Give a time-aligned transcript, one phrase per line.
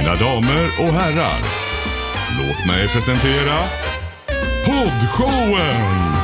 [0.00, 1.40] Mina damer och herrar,
[2.38, 3.56] låt mig presentera
[4.64, 6.14] Poddshowen!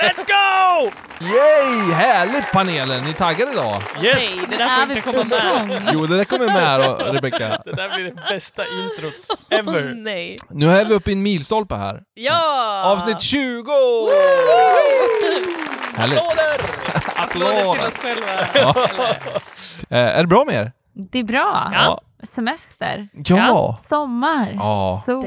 [0.00, 0.90] Let's go!
[1.20, 1.92] Yay!
[1.92, 3.04] Härligt panelen!
[3.04, 3.82] Ni är taggade idag?
[4.02, 4.46] Yes!
[4.46, 5.90] Det där får inte komma med.
[5.92, 7.62] Jo, det där kommer med då, Rebecka.
[7.64, 9.14] Det där blir det bästa introt
[9.50, 9.94] Åh ever.
[9.96, 10.36] nej.
[10.50, 12.02] Nu är vi uppe i en milstolpe här.
[12.14, 12.82] Ja!
[12.84, 13.70] Avsnitt 20!
[15.96, 16.18] Härligt.
[16.18, 16.77] Applåder
[17.32, 18.74] till oss själva.
[19.90, 20.72] Eh, är det bra med er?
[20.94, 21.70] Det är bra.
[21.74, 22.00] Ja.
[22.22, 23.78] Semester, Ja!
[23.80, 25.02] sommar, Ja.
[25.06, 25.26] sol,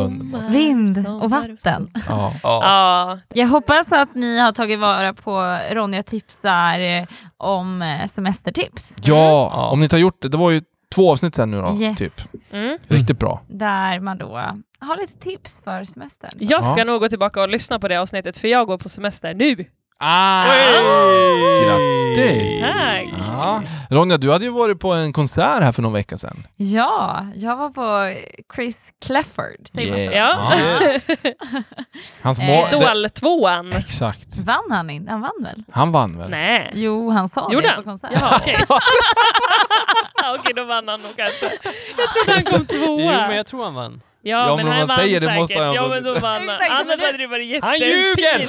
[0.00, 0.50] Underbart.
[0.50, 1.90] vind och vatten.
[2.08, 2.32] ja.
[2.42, 3.18] Ja.
[3.34, 7.04] Jag hoppas att ni har tagit vara på Ronja tipsar eh,
[7.36, 8.96] om eh, semestertips.
[9.04, 10.28] Ja, om ni inte har gjort det.
[10.28, 10.60] Det var ju
[10.94, 11.98] två avsnitt sen nu då, Yes.
[12.32, 12.42] typ.
[12.52, 12.78] Mm.
[12.88, 13.40] Riktigt bra.
[13.48, 14.40] Där man då
[14.80, 16.30] har lite tips för semestern.
[16.38, 16.84] Jag ska Ja.
[16.84, 19.64] nog gå tillbaka och lyssna på det avsnittet för jag går på semester nu.
[19.98, 20.44] Ah!
[21.64, 22.60] Grattis!
[22.62, 23.06] Tack!
[23.28, 23.62] Ja.
[23.90, 26.46] Ronja, du hade ju varit på en konsert här för någon vecka sedan.
[26.56, 28.14] Ja, jag var på
[28.54, 30.12] Chris Clefford, säger man så?
[30.16, 30.58] Ja.
[30.82, 31.06] Yes.
[32.22, 32.68] Hans Eh, mål...
[32.70, 33.72] det- Idol-tvåan.
[33.72, 34.36] Exakt.
[34.38, 35.10] Vann han inte?
[35.12, 35.64] Han vann väl?
[35.72, 36.30] Han vann väl?
[36.30, 36.70] Nej.
[36.74, 37.84] Jo, han sa Gjorde det han?
[37.84, 38.10] på konsert.
[38.20, 38.56] Jaha, okej.
[40.40, 41.50] Okej, då vann han nog kanske.
[41.98, 43.00] Jag trodde han kom tvåa.
[43.02, 44.00] Jo, men jag tror han vann.
[44.28, 45.40] Ja, Ja, men men om han man säger det säkert.
[45.40, 46.48] måste han ha Ja, men då vann han.
[46.48, 48.48] Exakt, Annars hade det varit Han ljuger!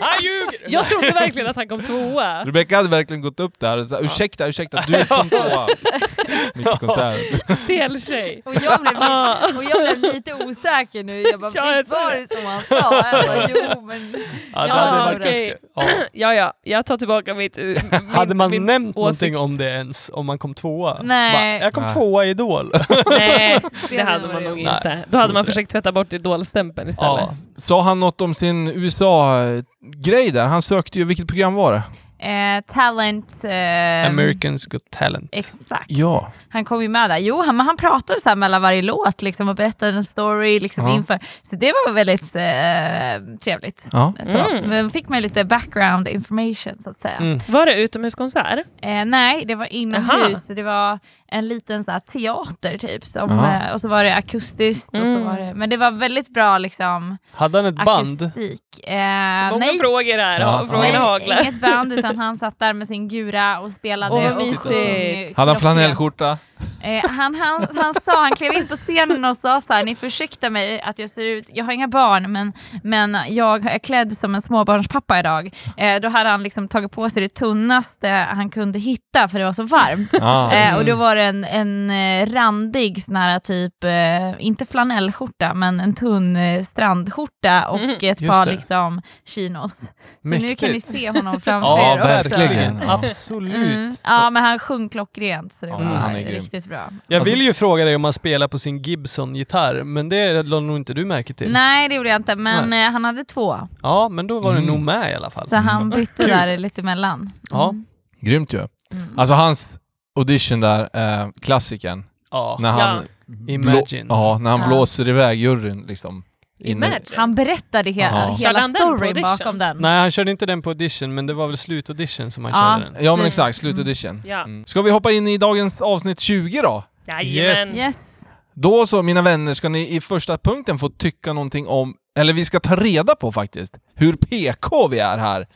[0.00, 0.58] Han ljuger!
[0.68, 2.44] Jag trodde verkligen att han kom tvåa.
[2.44, 5.66] Rebecka hade verkligen gått upp där och sagt ursäkta, ursäkta, du kom tvåa.
[6.54, 7.56] Mitt i konserten.
[7.56, 8.42] Stel tjej.
[8.44, 9.38] Och jag, blev, Ja.
[9.56, 11.20] och jag blev lite osäker nu.
[11.20, 12.20] Jag bara, Ja, jag visst var det.
[12.20, 12.74] det som han sa?
[12.74, 14.14] Jag bara, jo men...
[14.54, 15.48] Ja, det Ja, hade varit okej.
[15.48, 15.66] ganska...
[15.76, 15.84] Ja.
[16.12, 17.56] Ja, ja, jag tar tillbaka mitt...
[17.56, 17.78] Min,
[18.12, 19.32] Hade man min nämnt åsikt.
[19.32, 20.98] någonting om det ens, om man kom tvåa?
[21.02, 21.32] Nej.
[21.32, 21.92] Bara, jag kom Nej.
[21.92, 22.72] tvåa i Idol.
[23.06, 24.68] Nej, det hade man nog jobbigt.
[24.84, 24.98] inte.
[25.14, 27.18] Då hade man försökt tvätta bort idolstämpeln Ja.
[27.20, 27.60] istället.
[27.60, 30.46] Sa han något om sin USA-grej där?
[30.46, 31.82] Han sökte ju, vilket program var det?
[32.28, 33.44] Eh, talent...
[33.44, 35.28] Eh, Americans Got Talent.
[35.32, 35.84] Exakt.
[35.90, 36.32] Ja.
[36.54, 37.18] Han kom ju med där.
[37.18, 40.60] Jo, han, men han pratade så här mellan varje låt liksom, och berättade en story
[40.60, 40.94] liksom, Ja.
[40.94, 41.18] inför.
[41.42, 43.88] Så det var väldigt eh, trevligt.
[43.92, 44.12] Ja.
[44.24, 44.64] Så, Mm.
[44.68, 47.16] Men fick man lite background information så att säga.
[47.16, 47.38] Mm.
[47.48, 48.58] Var det utomhuskonsert?
[48.82, 50.46] Eh, nej, det var inomhus.
[50.46, 50.98] Så det var
[51.28, 53.06] en liten så här, teater typ.
[53.06, 54.96] Som, eh, och så var det akustiskt.
[54.98, 55.24] Och så Mm.
[55.24, 57.88] var det, men det var väldigt bra liksom, Hade han ett band?
[57.88, 58.60] akustik.
[58.88, 60.40] Eh, Många nej, frågor här.
[60.40, 60.46] Ja.
[60.46, 60.58] Ja.
[60.58, 61.42] Frågorna nej, haglar.
[61.42, 64.14] inget band utan han satt där med sin gura och spelade.
[64.14, 64.62] Åh, vad och mysigt.
[64.64, 66.38] sjöng Hade han flanellskjorta?
[66.82, 69.94] Eh, han, han, han sa, han klev in på scenen och sa så här, ni
[69.94, 73.78] får ursäkta mig att jag ser ut, jag har inga barn men, men jag är
[73.78, 75.50] klädd som en småbarnspappa idag.
[75.76, 79.44] Eh, då hade han liksom tagit på sig det tunnaste han kunde hitta för det
[79.44, 80.14] var så varmt.
[80.22, 80.52] Ah.
[80.52, 85.54] Eh, och då var det en, en eh, randig sån här typ, eh, inte flanellskjorta
[85.54, 88.50] men en tunn eh, strandskjorta och Mm, ett par det.
[88.50, 89.92] liksom chinos.
[90.22, 90.60] Så nu Mäktigt.
[90.60, 92.08] kan ni se honom framför Ja, er också.
[92.38, 92.80] verkligen.
[92.86, 92.92] Ja.
[92.94, 93.54] Absolut.
[93.54, 93.92] Mm.
[94.02, 96.33] Ja men han sjöng klockrent så det Ja, var.
[96.34, 96.90] Riktigt bra.
[97.06, 100.66] Jag Alltså- vill ju fråga dig om han spelar på sin Gibson-gitarr, men det lade
[100.66, 101.52] nog inte du märke till.
[101.52, 103.56] Nej det gjorde jag inte, men eh, han hade två.
[103.82, 104.70] Ja, men då var du Mm.
[104.74, 105.46] nog med i alla fall.
[105.48, 106.28] Så han bytte Kul.
[106.28, 107.30] där lite emellan.
[107.50, 107.68] Ja.
[107.70, 107.84] Mm.
[108.20, 108.58] Grymt ju.
[108.58, 108.68] Mm.
[109.16, 109.78] Alltså hans
[110.16, 112.04] audition där, eh, klassikern.
[112.30, 112.56] Ja.
[112.60, 113.04] När han,
[113.48, 114.06] Imagine.
[114.06, 114.66] Blå, ja, när han Ja.
[114.66, 116.22] blåser iväg juryn liksom.
[116.64, 117.00] Inne-.
[117.16, 118.00] Han berättade he.
[118.10, 119.76] Körde hela storyn bakom den.
[119.80, 122.80] Nej, han körde inte den på audition, men det var väl slutaudition som han Ja.
[122.80, 123.04] körde den.
[123.04, 124.22] Ja men exakt, slutaudition.
[124.26, 124.42] Ja.
[124.44, 124.64] Mm.
[124.66, 126.84] Ska vi hoppa in i dagens avsnitt 20 då?
[127.06, 127.76] Jajamän.
[127.76, 128.20] Yes.
[128.54, 132.44] Då så mina vänner ska ni i första punkten få tycka någonting om, eller vi
[132.44, 135.46] ska ta reda på faktiskt, hur PK vi är här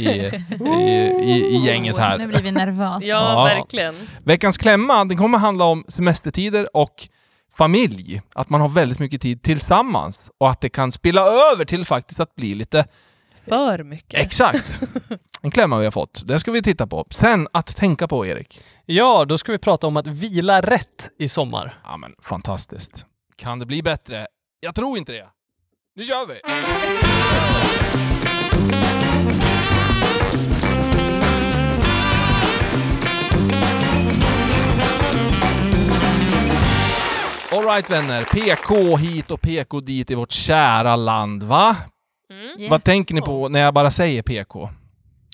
[0.00, 2.18] i, i, i, i gänget här.
[2.18, 3.06] Nu blir vi nervösa.
[3.06, 3.44] Ja, Ja.
[3.44, 3.94] verkligen.
[4.24, 7.08] Veckans klämma, den kommer handla om semestertider och
[7.56, 8.22] familj.
[8.34, 12.20] Att man har väldigt mycket tid tillsammans och att det kan spilla över till faktiskt
[12.20, 12.86] att bli lite
[13.46, 14.20] För mycket.
[14.20, 14.80] exakt.
[15.42, 16.22] En klämma vi har fått.
[16.26, 17.06] Det ska vi titta på.
[17.10, 18.60] Sen att tänka på Erik.
[18.86, 21.74] Ja, då ska vi prata om att vila rätt i sommar.
[21.84, 23.06] Ja men fantastiskt.
[23.36, 24.26] Kan det bli bättre?
[24.60, 25.26] Jag tror inte det.
[25.96, 26.40] Nu kör vi!
[37.62, 41.76] Alright vänner, PK hit och PK dit i vårt kära land, va?
[42.30, 42.60] Mm.
[42.60, 42.70] Yes.
[42.70, 44.70] Vad tänker ni på när jag bara säger PK?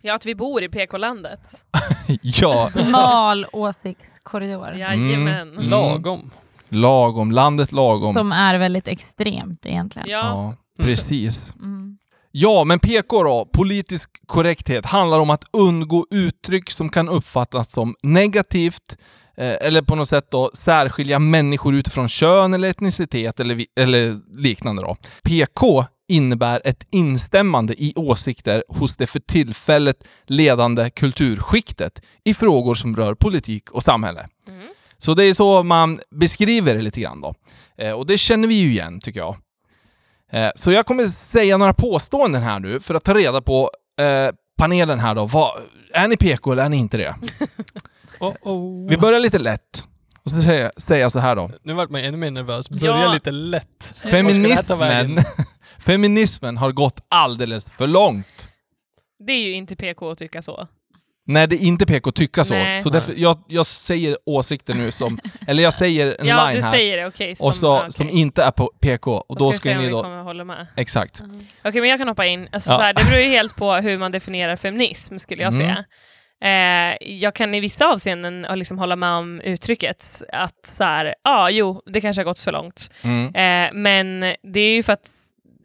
[0.03, 1.41] Ja, att vi bor i PK-landet.
[2.23, 4.75] ja, Smal åsiktskorridor.
[4.75, 5.53] Jajamän.
[5.53, 5.71] Mm.
[5.71, 6.31] Lagom.
[6.69, 8.13] lagom, landet lagom.
[8.13, 10.09] Som är väldigt extremt egentligen.
[10.09, 10.19] Ja.
[10.19, 11.55] Ja, precis.
[11.55, 11.99] Mm.
[12.31, 17.95] Ja, men PK då, politisk korrekthet, handlar om att undgå uttryck som kan uppfattas som
[18.03, 18.97] negativt
[19.41, 24.97] eller på något sätt då särskilja människor utifrån kön eller etnicitet eller, eller liknande då.
[25.23, 32.97] PK innebär ett instämmande i åsikter hos det för tillfället ledande kulturskiktet i frågor som
[32.97, 34.29] rör politik och samhälle.
[34.49, 34.69] Mm.
[34.99, 37.35] Så det är så man beskriver det lite grann då.
[37.79, 39.37] Eh, och det känner vi ju igen, tycker jag.
[40.33, 43.71] Eh, så jag kommer säga några påståenden här nu för att ta reda på
[44.01, 45.27] eh, panelen här då.
[45.27, 45.51] Vad,
[45.93, 47.15] är ni PK eller är ni inte det?
[48.21, 48.89] Oh, oh.
[48.91, 49.85] Vi börjar lite lätt.
[50.25, 51.51] Och så säger jag, säger jag så här då.
[51.63, 52.71] Nu vart man ännu mer nervös.
[52.71, 53.13] Börja Ja.
[53.13, 53.93] lite lätt.
[54.11, 55.19] Feminismen,
[55.79, 58.49] feminismen har gått alldeles för långt.
[59.27, 60.69] Det är ju inte PK att tycka så.
[61.27, 62.55] Nej, det är inte PK att tycka så.
[62.55, 62.83] Nej.
[62.83, 66.63] Så därför, jag, jag säger åsikter nu som, eller jag säger en ja, line du
[66.65, 66.73] här.
[66.73, 67.37] säger det, okej.
[67.41, 67.93] och så, okej.
[67.93, 69.17] som inte är på PK.
[69.29, 70.03] Och då ska ska vi se om då...
[70.03, 70.67] kommer hålla med.
[70.77, 71.23] Exakt.
[71.65, 72.49] Okej, men jag kan hoppa in.
[72.53, 72.77] Alltså, Ja.
[72.77, 75.67] så här, det beror ju helt på hur man definierar feminism, skulle jag Mm.
[75.67, 75.85] säga.
[76.45, 81.15] Eh, jag kan i vissa avseenden eh, liksom hålla med om uttrycket att så här,
[81.25, 82.93] ja, jo, det kanske har gått för långt.
[83.05, 83.25] Mm.
[83.35, 85.11] Eh, men det är ju för att,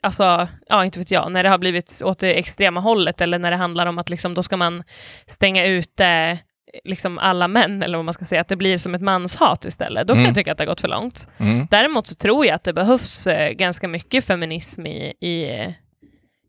[0.03, 3.51] alltså, ja, inte vet jag, när det har blivit åt det extrema hållet eller när
[3.51, 4.83] det handlar om att liksom, då ska man
[5.27, 6.37] stänga ute
[6.83, 10.07] liksom alla män, eller vad man ska säga, att det blir som ett manshat istället.
[10.07, 10.27] Då kan Mm.
[10.29, 11.29] jag tycka att det har gått för långt.
[11.37, 11.67] Mm.
[11.71, 15.45] Däremot så tror jag att det behövs eh, ganska mycket feminism i, i,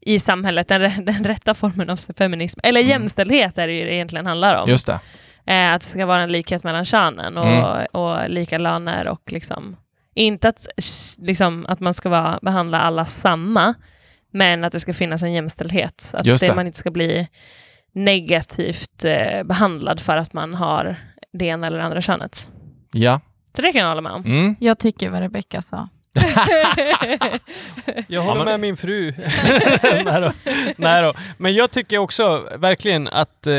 [0.07, 2.61] i samhället, den, den rätta formen av feminism.
[2.63, 2.91] Eller Mm.
[2.91, 4.69] jämställdhet är det ju det egentligen handlar om.
[4.71, 5.01] Just det.
[5.47, 7.87] Eh, att det ska vara en likhet mellan könen och, Mm.
[7.93, 9.77] och lika löner och liksom,
[10.15, 10.67] inte att,
[11.19, 13.75] liksom, att man ska vara, behandla alla samma,
[14.33, 16.11] men att det ska finnas en jämställdhet.
[16.15, 16.47] Att Just det.
[16.47, 16.55] det.
[16.55, 17.29] man inte ska bli
[18.05, 20.97] negativt eh, behandlad för att man har
[21.33, 22.51] det ena eller andra könet.
[22.93, 23.21] Ja.
[23.57, 24.25] Så det kan jag hålla med om.
[24.25, 24.57] Mm.
[24.61, 25.89] Jag tycker vad Rebecka sa.
[28.09, 29.13] Jag håller men- med min fru.
[30.05, 30.33] Nej, då.
[30.77, 31.15] Nej då.
[31.39, 33.55] Men jag tycker också verkligen att, eh,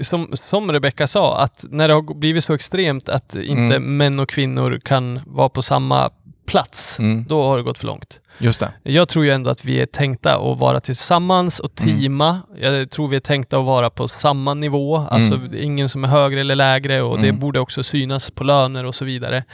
[0.00, 3.96] som, som Rebecka sa, att när det har blivit så extremt att inte Mm.
[3.96, 6.10] män och kvinnor kan vara på samma
[6.46, 7.24] plats, Mm.
[7.28, 8.20] då har det gått för långt.
[8.38, 8.72] Just det.
[8.82, 11.98] Jag tror ju ändå att vi är tänkta att vara tillsammans och Mm.
[12.00, 12.40] teama.
[12.60, 14.96] Jag tror vi är tänkta att vara på samma nivå.
[15.10, 15.54] Alltså Mm.
[15.58, 17.40] ingen som är högre eller lägre och det Mm.
[17.40, 19.44] borde också synas på löner och så vidare.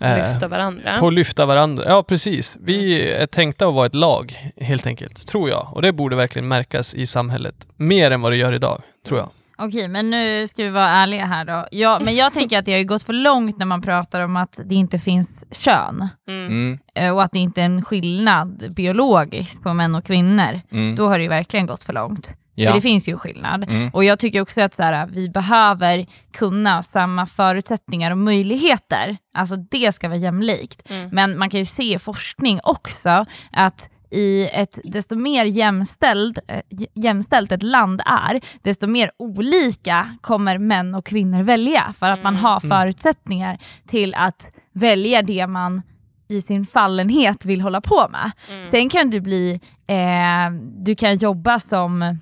[0.00, 0.96] Eh, Lyfta varandra.
[0.98, 1.84] på att lyfta varandra.
[1.86, 2.58] Ja, precis.
[2.60, 5.26] Vi är tänkta att vara ett lag, helt enkelt.
[5.28, 5.68] Tror jag.
[5.72, 7.54] Och det borde verkligen märkas i samhället.
[7.76, 9.28] Mer än vad det gör idag, tror jag.
[9.58, 11.66] Okej, men nu ska vi vara ärliga här då.
[11.70, 14.36] Ja, men jag tänker att det har ju gått för långt när man pratar om
[14.36, 16.46] att det inte finns kön Mm.
[16.46, 16.78] Mm.
[16.94, 20.60] eh, och att det inte är en skillnad biologiskt på män och kvinnor.
[20.72, 20.96] Mm.
[20.96, 22.36] Då har det ju verkligen gått för långt.
[22.58, 22.68] Ja.
[22.68, 23.70] För det finns ju skillnad.
[23.70, 23.90] Mm.
[23.92, 29.16] Och jag tycker också att så här, vi behöver kunna samma förutsättningar och möjligheter.
[29.38, 30.90] Alltså det ska vara jämlikt.
[30.90, 31.08] Mm.
[31.12, 36.60] Men man kan ju se i forskning också att i ett desto mer jämställd, eh,
[36.94, 42.34] jämställt ett land är, desto mer olika kommer män och kvinnor välja för att man
[42.34, 42.44] Mm.
[42.44, 43.58] har förutsättningar
[43.88, 45.82] till att välja det man
[46.28, 48.30] i sin fallenhet vill hålla på med.
[48.52, 48.64] Mm.
[48.64, 50.50] Sen kan du bli, eh,
[50.84, 52.18] du kan jobba som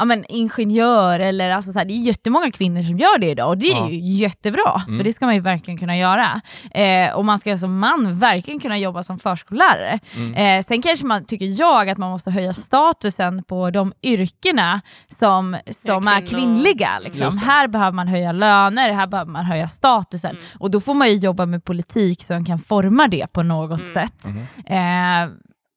[0.00, 3.48] ja, men ingenjör eller alltså så här, det är jättemånga kvinnor som gör det idag
[3.48, 3.88] och det är Ja.
[3.90, 4.98] ju jättebra Mm.
[4.98, 6.40] för det ska man ju verkligen kunna göra.
[6.70, 9.98] Eh, och man ska som man verkligen kunna jobba som förskollärare.
[10.16, 10.34] Mm.
[10.34, 15.56] Eh, sen kanske man, tycker jag, att man måste höja statusen på de yrkena som,
[15.70, 16.40] som är kvinnor.
[16.40, 16.98] kvinnliga.
[16.98, 17.22] Liksom.
[17.22, 17.46] Just det.
[17.46, 20.30] Här behöver man höja löner, här behöver man höja statusen.
[20.30, 20.42] Mm.
[20.58, 23.92] Och då får man ju jobba med politik som kan forma det på något Mm.
[23.92, 24.24] sätt.
[24.66, 25.26] Mm.
[25.26, 25.30] Eh,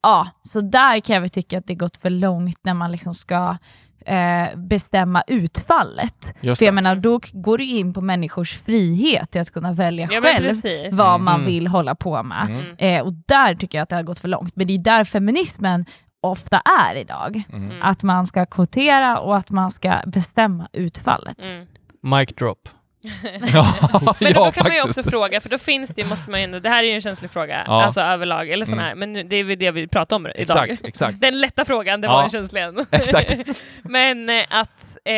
[0.04, 3.16] ja, så där kan jag väl tycka att det gått för långt när man liksom
[3.16, 3.58] ska
[4.06, 6.34] eh, bestämma utfallet.
[6.42, 10.08] För jag menar, då går det ju in på människors frihet till att kunna välja
[10.12, 10.52] Ja, själv
[10.92, 11.46] vad man Mm.
[11.48, 12.48] vill hålla på med.
[12.50, 12.76] Mm.
[12.78, 14.56] Eh, och där tycker jag att det har gått för långt.
[14.56, 15.86] Men det är där feminismen
[16.22, 17.44] ofta är idag.
[17.54, 17.82] Mm.
[17.82, 21.38] Att man ska kvotera och att man ska bestämma utfallet.
[21.46, 21.68] Mm.
[22.20, 22.70] Mic drop.
[23.54, 23.76] Ja,
[24.20, 25.00] Men då ja, kan man ju faktiskt.
[25.00, 27.02] också fråga, för då finns det, måste man ju ändå, det här är ju en
[27.02, 27.84] känslig fråga, Ja.
[27.84, 28.86] alltså överlag, eller sån Mm.
[28.86, 30.40] här, men nu- det är väl det vi pratar om idag.
[30.70, 31.22] Exakt, exakt.
[31.22, 32.14] Den lätta frågan, det Ja.
[32.14, 32.74] var den känsliga.
[32.92, 33.36] Exakt.
[33.84, 35.12] men eh, att eh,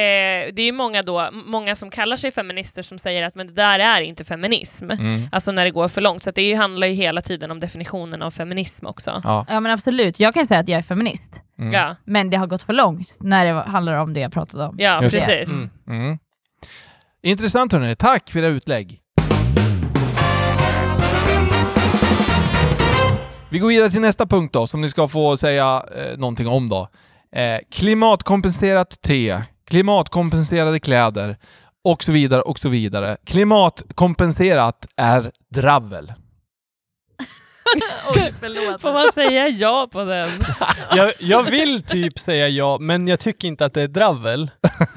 [0.53, 3.53] det är ju många då, många som kallar sig feminister som säger att men det
[3.53, 4.91] där är inte feminism.
[4.91, 5.29] Mm.
[5.31, 6.23] Alltså när det går för långt.
[6.23, 9.21] Så att det ju handlar ju hela tiden om definitionen av feminism också.
[9.23, 9.45] Ja.
[9.49, 11.41] Ja men absolut, jag kan säga att jag är feminist.
[11.59, 11.73] Mm.
[11.73, 14.75] Ja, Men det har gått för långt när det handlar om det jag pratade om.
[14.79, 15.69] ja Just precis.
[17.25, 18.99] Intressant hörni, tack för era utlägg.
[23.49, 26.69] Vi går vidare till nästa punkt då, som ni ska få säga eh, någonting om
[26.69, 26.87] då.
[27.35, 31.37] Eh, klimatkompenserat te, klimatkompenserade kläder
[31.83, 33.17] och så vidare och så vidare.
[33.25, 36.13] Klimatkompenserat är dravel.
[38.15, 38.81] Oj, förlåt.
[38.81, 40.27] Får man säga ja på den?
[40.91, 44.51] Jag, jag vill typ säga ja, men jag tycker inte att det är dravel.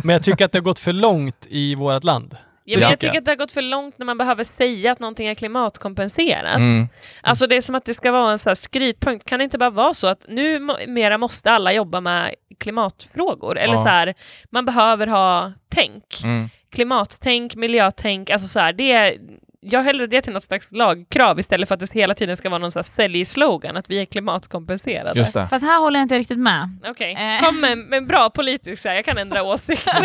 [0.04, 2.36] Men jag tycker att det har gått för långt i vårt land.
[2.64, 5.00] Ja, men jag tycker att det har gått för långt när man behöver säga att
[5.00, 6.56] någonting är klimatkompenserat.
[6.58, 6.88] Mm.
[7.22, 9.28] Alltså det är som att det ska vara en så här skrytpunkt.
[9.28, 13.58] Kan det inte bara vara så att nu må- mera måste alla jobba med klimatfrågor?
[13.58, 13.78] Eller Ja.
[13.78, 14.14] så här,
[14.50, 16.20] man behöver ha tänk.
[16.24, 16.48] Mm.
[16.72, 19.14] Klimattänk, miljötänk, alltså så här, det är,
[19.60, 22.58] jag hellre det till något slags lagkrav istället för att det hela tiden ska vara
[22.58, 25.18] någon så här säljslogan att vi är klimatkompenserade.
[25.18, 25.48] Just det.
[25.50, 26.78] Fast här håller jag inte riktigt med.
[26.86, 27.44] Okej, Eh.
[27.46, 29.86] kom med, med en bra politisk så här, jag kan ändra åsikt.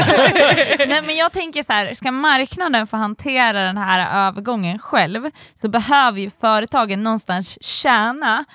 [0.88, 5.70] Nej, men jag tänker så här, ska marknaden få hantera den här övergången själv så
[5.70, 8.46] behöver ju företagen någonstans tjäna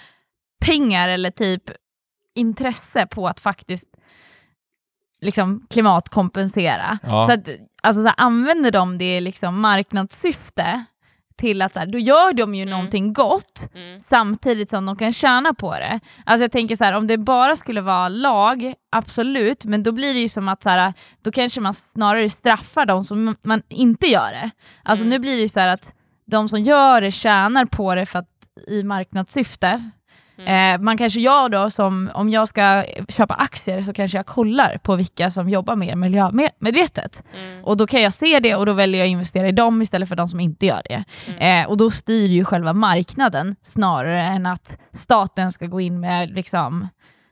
[0.66, 1.62] pengar eller typ
[2.34, 3.88] intresse på att faktiskt
[5.20, 6.98] liksom klimatkompensera.
[7.02, 7.26] Ja.
[7.26, 7.48] Så att,
[7.82, 10.84] alltså, så här, använder de det i liksom marknadssyfte
[11.36, 12.72] till att så här, då gör de ju Mm.
[12.72, 14.00] någonting gott Mm.
[14.00, 16.00] samtidigt som de kan tjäna på det.
[16.26, 20.14] Alltså jag tänker så här, om det bara skulle vara lag, absolut, men då blir
[20.14, 24.06] det ju som att så här, då kanske man snarare straffar de som man inte
[24.06, 24.50] gör det.
[24.82, 25.10] Alltså Mm.
[25.10, 25.94] nu blir det ju så här att
[26.26, 28.28] de som gör det tjänar på det för att
[28.68, 29.90] i marknadssyfte.
[30.38, 30.74] Mm.
[30.74, 34.78] Eh, man kanske gör då som, om jag ska köpa aktier så kanske jag kollar
[34.82, 37.24] på vilka som jobbar mer miljömedvetet.
[37.34, 37.64] Mm.
[37.64, 40.08] Och då kan jag se det och då väljer jag att investera i dem istället
[40.08, 41.04] för de som inte gör det.
[41.26, 41.64] Mm.
[41.64, 46.30] Eh, och då styr ju själva marknaden snarare än att staten ska gå in med
[46.30, 46.88] liksom,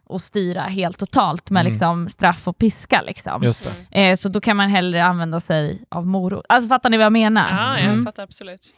[0.09, 1.71] och styra helt totalt med Mm.
[1.71, 3.03] liksom, straff och piska.
[3.07, 3.43] Liksom.
[3.43, 4.01] Just det.
[4.11, 6.45] Eh, så då kan man hellre använda sig av morot.
[6.49, 7.51] Alltså fattar ni vad jag menar?
[7.51, 8.05] Ja, jag Mm.
[8.05, 8.75] fattar absolut.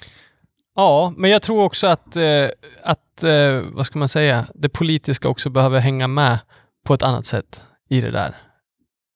[0.78, 2.48] Ja, men jag tror också att, eh,
[2.82, 6.38] att eh, vad ska man säga, det politiska också behöver hänga med
[6.86, 8.34] på ett annat sätt i det där.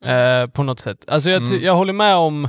[0.04, 1.04] Eh, på något sätt.
[1.08, 1.62] Alltså jag, Mm.
[1.62, 2.48] jag håller med om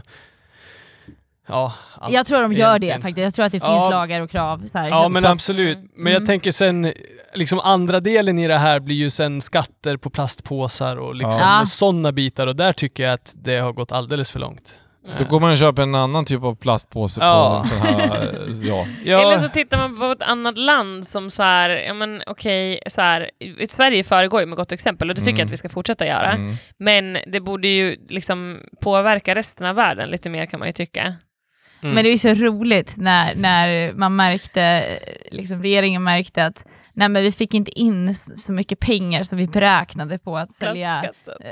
[1.48, 3.01] ja, allt Jag tror de gör det egentligen.
[3.01, 3.24] faktiskt.
[3.24, 3.79] Jag tror att det Ja.
[3.79, 4.65] finns lagar och krav.
[4.65, 4.89] Så här.
[4.89, 5.77] Ja men Så- absolut.
[5.96, 6.27] Men jag Mm.
[6.27, 6.93] tänker sen,
[7.34, 11.63] liksom andra delen i det här blir ju sen skatter på plastpåsar och liksom Ja.
[11.65, 14.79] sådana bitar och där tycker jag att det har gått alldeles för långt.
[15.18, 17.58] Då går man och köper en annan typ av plastpåse på Ja.
[17.60, 18.10] en sån här...
[18.10, 18.86] eh, Ja.
[19.06, 22.80] Ja, Eller så tittar man på ett annat land som så här, ja men okej,
[22.88, 25.40] så här, i- Sverige föregår ju med gott exempel och det tycker Mm.
[25.40, 26.32] jag att vi ska fortsätta göra.
[26.32, 26.56] Mm.
[26.78, 31.02] Men det borde ju liksom påverka resten av världen lite mer kan man ju tycka.
[31.02, 31.96] mm.
[31.96, 34.86] Men det är ju så roligt när, när man märkte,
[35.32, 39.48] liksom regeringen märkte att nej, men vi fick inte in så mycket pengar som vi
[39.48, 41.06] beräknade på att sälja,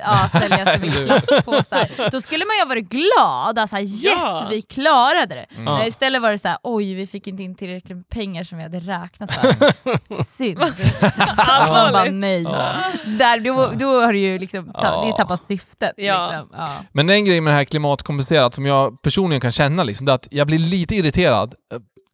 [0.05, 2.09] ja, sälja så mycket plastpåsar.
[2.11, 4.47] Då skulle man ju ha varit glad, alltså yes Ja.
[4.49, 5.45] vi klarade det.
[5.51, 5.63] Mm.
[5.63, 8.57] Men istället var det så här, oj vi fick inte in tillräckligt med pengar som
[8.57, 10.23] vi hade räknat för.
[10.23, 10.59] Synd.
[11.67, 12.41] man bara nej.
[12.41, 12.75] Ja.
[13.05, 15.05] Där, då, då har du ju liksom, ta, Ja.
[15.05, 15.93] det tappat syftet.
[15.97, 16.27] Ja.
[16.31, 16.49] Liksom.
[16.57, 16.69] Ja.
[16.91, 20.15] Men en grej med det här klimatkompenserat som jag personligen kan känna, liksom, det är
[20.15, 21.55] att jag blir lite irriterad.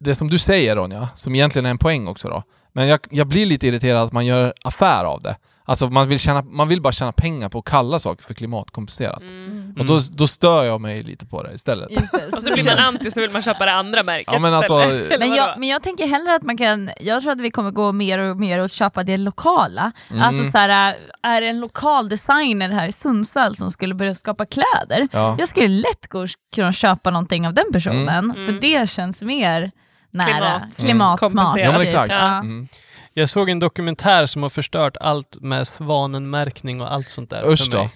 [0.00, 2.42] Det som du säger Ronja, som egentligen är en poäng också då.
[2.78, 5.36] Men jag, jag blir lite irriterad att man gör affär av det.
[5.64, 9.20] Alltså man vill, tjäna, man vill bara tjäna pengar på att kalla saker för klimatkompenserat.
[9.20, 9.74] Mm.
[9.78, 11.90] Och då, då stör jag mig lite på det istället.
[11.90, 12.26] Just det.
[12.36, 14.76] Och så blir man anti så vill man köpa det andra märket Ja, men alltså-
[15.18, 17.92] Men jag, men jag tänker hellre att man kan, jag tror att vi kommer gå
[17.92, 19.92] mer och mer och köpa det lokala.
[20.10, 20.22] Mm.
[20.22, 24.46] Alltså så här, är det en lokal designer här i Sundsvall som skulle börja skapa
[24.46, 25.36] kläder, Ja.
[25.38, 28.46] jag skulle lätt gå och kunna köpa någonting av den personen, Mm.
[28.46, 29.70] för det känns mer
[30.10, 30.76] nära Klimat.
[30.80, 31.20] klimatsmart.
[31.20, 31.66] Kompenserat.
[31.66, 31.88] Ja men typ.
[31.88, 32.12] exakt.
[32.12, 32.38] Ja.
[32.38, 32.68] Mm.
[33.14, 37.50] Jag såg en dokumentär som har förstört allt med svanenmärkning och allt sånt där.
[37.50, 37.78] Usch för då.
[37.78, 37.90] mig.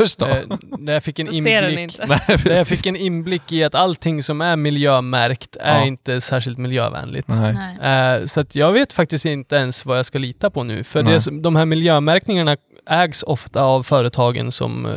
[0.00, 0.26] Usch då.
[0.26, 0.42] Eh,
[0.78, 4.56] Där jag fick en inblick där jag fick en inblick i att allting som är
[4.56, 5.84] miljömärkt är Ja.
[5.84, 7.28] inte särskilt miljövänligt.
[7.28, 7.54] Nej.
[7.80, 8.16] Nej.
[8.20, 10.84] Eh, så att jag vet faktiskt inte ens vad jag ska lita på nu.
[10.84, 12.56] För det, de här miljömärkningarna
[12.90, 14.92] ägs ofta av företagen som eh,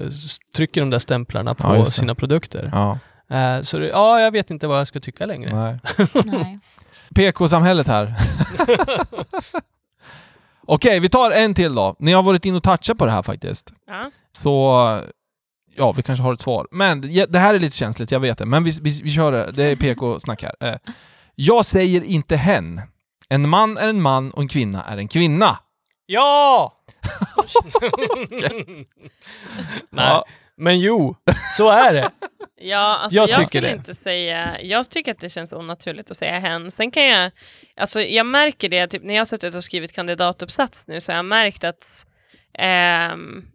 [0.55, 2.69] trycker de där stämplarna på Ja, sina produkter.
[2.71, 2.99] Ja,
[3.29, 5.55] Eh, så det, ja, jag vet inte vad jag ska tycka längre.
[5.55, 5.79] nej.
[6.25, 6.59] Nej.
[7.15, 8.15] PK-samhället här.
[10.67, 11.95] Okej, vi tar en till då.
[11.99, 13.73] Ni har varit in och touchat på det här faktiskt.
[13.87, 14.11] Ja.
[14.31, 15.01] Så,
[15.75, 16.67] ja, vi kanske har ett svar.
[16.71, 18.45] Men det här är lite känsligt, jag vet det.
[18.45, 19.51] Men vi, vi, vi kör det.
[19.51, 20.55] Det är PK-snack här.
[20.73, 20.75] Eh,
[21.35, 22.81] Jag säger inte hen.
[23.29, 25.59] En man är en man och en kvinna är en kvinna.
[26.05, 26.73] Ja!
[29.89, 30.25] Nej, Ja.
[30.59, 31.15] Men jo,
[31.57, 32.09] så är det.
[32.61, 33.73] Ja, alltså Jag jag, tycker skulle det.
[33.73, 34.61] inte säga...
[34.61, 36.71] Jag tycker att det känns onaturligt att säga hen.
[36.71, 37.31] Sen kan jag...
[37.77, 41.17] Alltså jag märker det, typ när jag har suttit och skrivit kandidatuppsats nu, så har
[41.17, 42.05] jag märkt att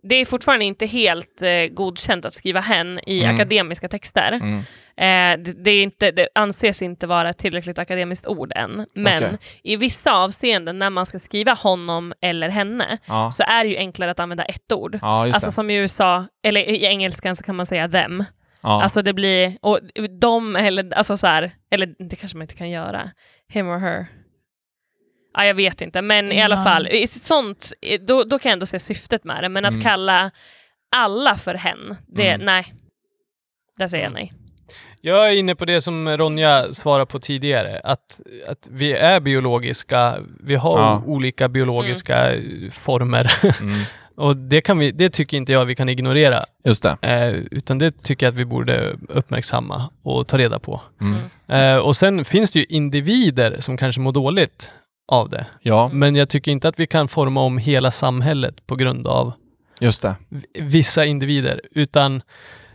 [0.02, 3.34] det är fortfarande inte helt eh, godkänt att skriva hen i Mm.
[3.34, 4.32] akademiska texter.
[4.32, 4.58] Mm.
[4.96, 8.86] Eh, det, är inte, det anses inte vara ett tillräckligt akademiskt ord än.
[8.94, 9.38] Men Okej.
[9.62, 13.30] i vissa avseenden, när man ska skriva honom eller henne, Ja.
[13.32, 14.98] så är det ju enklare att använda ett ord.
[15.02, 18.24] ja, Alltså som i USA, eller i engelskan så kan man säga them.
[18.62, 18.82] Ja.
[18.82, 19.80] Alltså det blir, och
[20.20, 23.10] de eller, alltså så här, eller det kanske man inte kan göra,
[23.48, 24.06] him or her.
[25.34, 28.66] Ja, jag vet inte, men i alla fall, i sånt, då, då kan jag ändå
[28.66, 29.82] se syftet med det, men att Mm.
[29.82, 30.30] kalla
[30.96, 32.46] alla för hen, det, Mm.
[32.46, 32.74] nej.
[33.78, 34.32] Där säger jag nej.
[35.00, 40.18] Jag är inne på det som Ronja svarade på tidigare, att, att vi är biologiska,
[40.40, 41.02] vi har Ja.
[41.06, 42.32] olika biologiska
[42.72, 43.32] former.
[43.60, 43.80] Mm.
[44.16, 46.96] Och det, kan vi, det tycker inte jag vi kan ignorera, Just det.
[47.02, 50.80] eh, utan det tycker jag att vi borde uppmärksamma och ta reda på.
[51.00, 51.14] Mm.
[51.48, 54.70] Eh, och sen finns det ju individer som kanske mår dåligt
[55.08, 55.46] av det.
[55.60, 59.32] Ja, Men jag tycker inte att vi kan forma om hela samhället på grund av
[59.80, 60.16] just det.
[60.60, 62.22] vissa individer, utan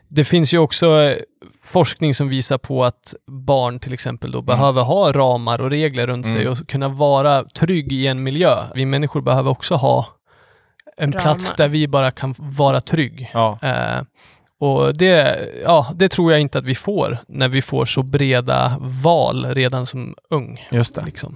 [0.08, 1.18] det finns ju också eh,
[1.64, 6.26] forskning som visar på att barn till exempel då behöver ha ramar och regler runt
[6.26, 6.52] sig Mm.
[6.52, 8.58] och kunna vara trygg i en miljö.
[8.76, 10.06] Vi människor behöver också ha
[10.98, 11.24] en Ramar.
[11.24, 13.30] plats där vi bara kan vara trygg.
[13.34, 13.60] Ja.
[13.62, 14.02] Eh,
[14.60, 18.76] och det, ja, det tror jag inte att vi får när vi får så breda
[18.80, 20.68] val redan som ung.
[20.72, 21.06] Just det.
[21.06, 21.36] Liksom.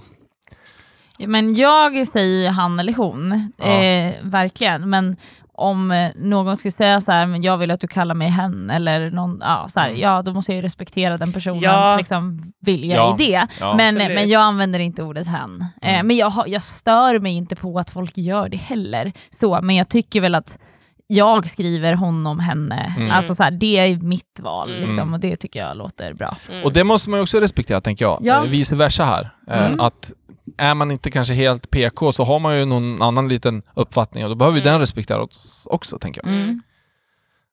[1.18, 3.64] Men jag säger han eller hon, Ja.
[3.64, 4.90] eh, verkligen.
[4.90, 5.16] Men
[5.56, 8.70] om eh, någon skulle säga så här, men jag vill att du kallar mig hen,
[8.70, 10.00] eller någon, ja, så här, Mm.
[10.00, 11.94] ja då måste jag ju respektera den personens Ja.
[11.98, 13.16] liksom, vilja Ja.
[13.20, 13.46] i det.
[13.60, 13.74] Ja.
[13.76, 14.14] men, Absolut.
[14.14, 15.66] men jag använder inte ordet hen.
[15.82, 16.06] Eh, Mm.
[16.06, 19.12] men jag, jag stör mig inte på att folk gör det heller.
[19.30, 20.58] Så, men jag tycker väl att
[21.06, 22.94] jag skriver honom, henne.
[22.98, 23.10] Mm.
[23.10, 24.82] Alltså så här, det är mitt val Mm.
[24.82, 26.36] liksom, och det tycker jag låter bra.
[26.64, 28.18] Och det måste man också respektera, tänker jag.
[28.22, 28.44] Ja.
[28.44, 29.30] Eh, Vice versa här.
[29.50, 29.80] Eh, Mm.
[29.80, 30.12] Att
[30.58, 34.30] är man inte kanske helt PK så har man ju någon annan liten uppfattning och
[34.30, 34.72] då behöver ju Mm.
[34.72, 36.34] den respekteras också, tänker jag.
[36.34, 36.60] Mm.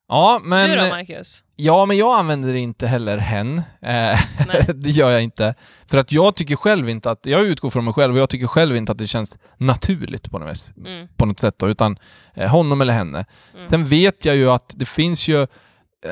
[0.08, 1.44] Ja, men, du då Marcus?
[1.56, 3.62] ja, men jag använder inte heller hen.
[3.82, 4.20] Eh,
[4.76, 5.56] det gör jag inte.
[5.88, 8.48] För att jag tycker själv inte att, jag utgår från mig själv och jag tycker
[8.48, 11.08] själv inte att det känns naturligt på något, vis, Mm.
[11.18, 11.98] på något sätt då, utan
[12.34, 13.26] eh, honom eller henne.
[13.54, 13.64] Mm.
[13.64, 15.48] Sen vet jag ju att det finns ju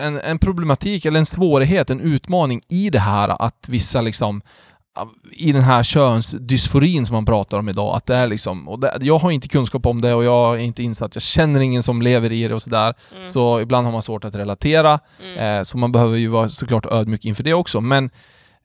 [0.01, 4.41] en, en problematik eller en svårighet, en utmaning i det här att vissa liksom
[5.31, 8.97] i den här könsdysforin som man pratar om idag, att det är liksom, och det,
[9.01, 12.01] jag har inte kunskap om det och jag är inte insatt, jag känner ingen som
[12.01, 13.25] lever i det och sådär, Mm.
[13.25, 15.37] så ibland har man svårt att relatera, Mm.
[15.59, 18.05] eh, så man behöver ju vara såklart ödmjuk inför det också, men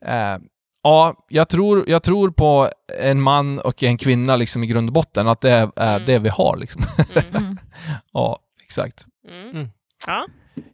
[0.07, 0.39] eh,
[0.83, 2.69] ja, jag tror, jag tror på
[3.01, 6.07] en man och en kvinna liksom i grund och botten, att det är, är Mm.
[6.07, 6.83] det vi har liksom.
[7.35, 7.59] Mm.
[8.13, 9.05] Ja, exakt.
[9.31, 9.51] Mm.
[9.51, 9.69] Mm.
[10.07, 10.27] Ja.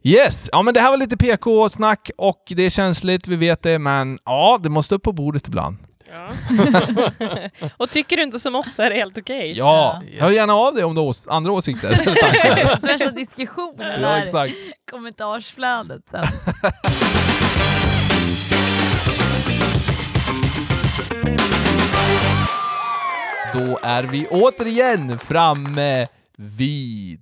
[0.03, 3.79] Yes, ja men det här var lite PK-snack och det är känsligt, vi vet det,
[3.79, 5.77] men ja, det måste upp på bordet ibland.
[6.13, 6.29] Ja.
[7.77, 9.53] och tycker du inte som oss är det helt okej.
[9.57, 10.21] Ja, Yes.
[10.21, 11.89] hör gärna av dig om du har ås- andra åsikter.
[12.87, 14.53] Värsta diskussionen ja, exakt.
[14.91, 16.25] kommentarsflödet sen.
[23.53, 27.19] Då är vi återigen framme vid...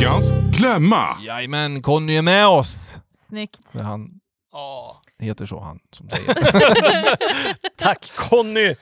[0.00, 1.16] Veckans klämma.
[1.20, 2.98] Jajamän, Conny är med oss.
[3.28, 3.74] Snyggt.
[3.74, 4.10] Men Han
[4.52, 4.90] Ja.
[5.18, 7.16] heter så, han som säger det.
[7.78, 8.74] Tack Conny!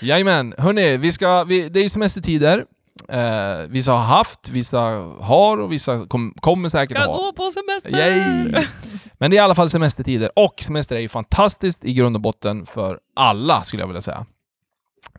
[0.00, 2.64] Jajamän, hörni, vi ska, vi, det är ju semestertider.
[3.08, 4.80] Eh, vissa har haft, vissa
[5.20, 7.16] har och vissa kom, kommer säkert Ska ha.
[7.16, 7.90] gå på semester!
[7.98, 8.64] Yay!
[9.12, 12.22] Men det är i alla fall semestertider och semester är ju fantastiskt i grund och
[12.22, 14.26] botten för alla skulle jag vilja säga.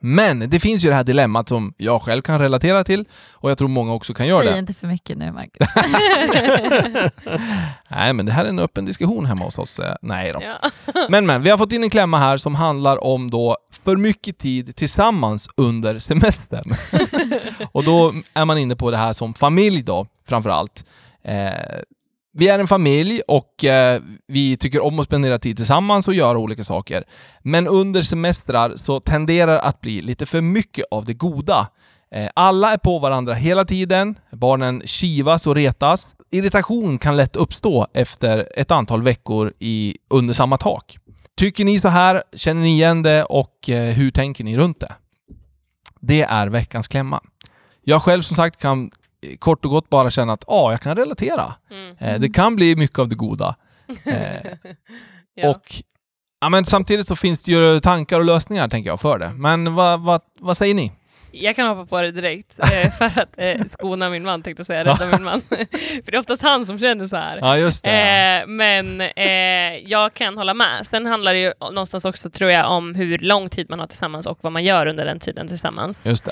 [0.01, 3.57] Men det finns ju det här dilemmat som jag själv kan relatera till och jag
[3.57, 4.59] tror många också kan göra Säg det.
[4.59, 5.67] inte för mycket nu Marcus.
[7.89, 9.79] Nej, men det här är en öppen diskussion hemma hos oss.
[9.79, 10.41] eh, Nej då.
[10.43, 10.69] Ja.
[11.09, 14.37] Men men, vi har fått in en klämma här som handlar om då för mycket
[14.37, 16.75] tid tillsammans under semestern.
[17.71, 20.85] och då är man inne på det här som familj då, framför allt.
[21.23, 21.49] Eh,
[22.33, 26.37] vi är en familj och eh, vi tycker om att spendera tid tillsammans och göra
[26.37, 27.03] olika saker.
[27.41, 31.67] Men under semestrar så tenderar det att bli lite för mycket av det goda.
[32.11, 36.15] Eh, alla är på varandra hela tiden, barnen kivas och retas.
[36.31, 40.97] Irritation kan lätt uppstå efter ett antal veckor i, under samma tak.
[41.37, 42.23] Tycker ni så här?
[42.35, 43.23] Känner ni igen det?
[43.23, 44.93] Och eh, hur tänker ni runt det?
[45.99, 47.21] Det är veckans klämma.
[47.81, 48.91] Jag själv som sagt kan
[49.39, 51.53] kort och gott bara känna att ja, jag kan relatera.
[51.71, 51.95] Mm.
[51.99, 53.55] Eh, det kan bli mycket av det goda.
[54.05, 54.41] Eh,
[55.35, 55.49] Ja.
[55.49, 55.63] Och
[56.41, 59.33] ja, men samtidigt så finns det ju tankar och lösningar tänker jag för det.
[59.33, 60.91] Men vad, vad, vad säger ni?
[61.31, 64.67] Jag kan hoppa på det direkt eh, för att eh, skona min man, tänkte jag
[64.67, 65.41] säga, rädda min man.
[66.05, 67.37] för det är oftast han som känner så här.
[67.41, 68.41] Ja, just det.
[68.41, 69.03] Eh, men
[69.85, 70.87] jag kan hålla med.
[70.87, 74.27] Sen handlar det ju någonstans också, tror jag, om hur lång tid man har tillsammans
[74.27, 76.05] och vad man gör under den tiden tillsammans.
[76.05, 76.27] Just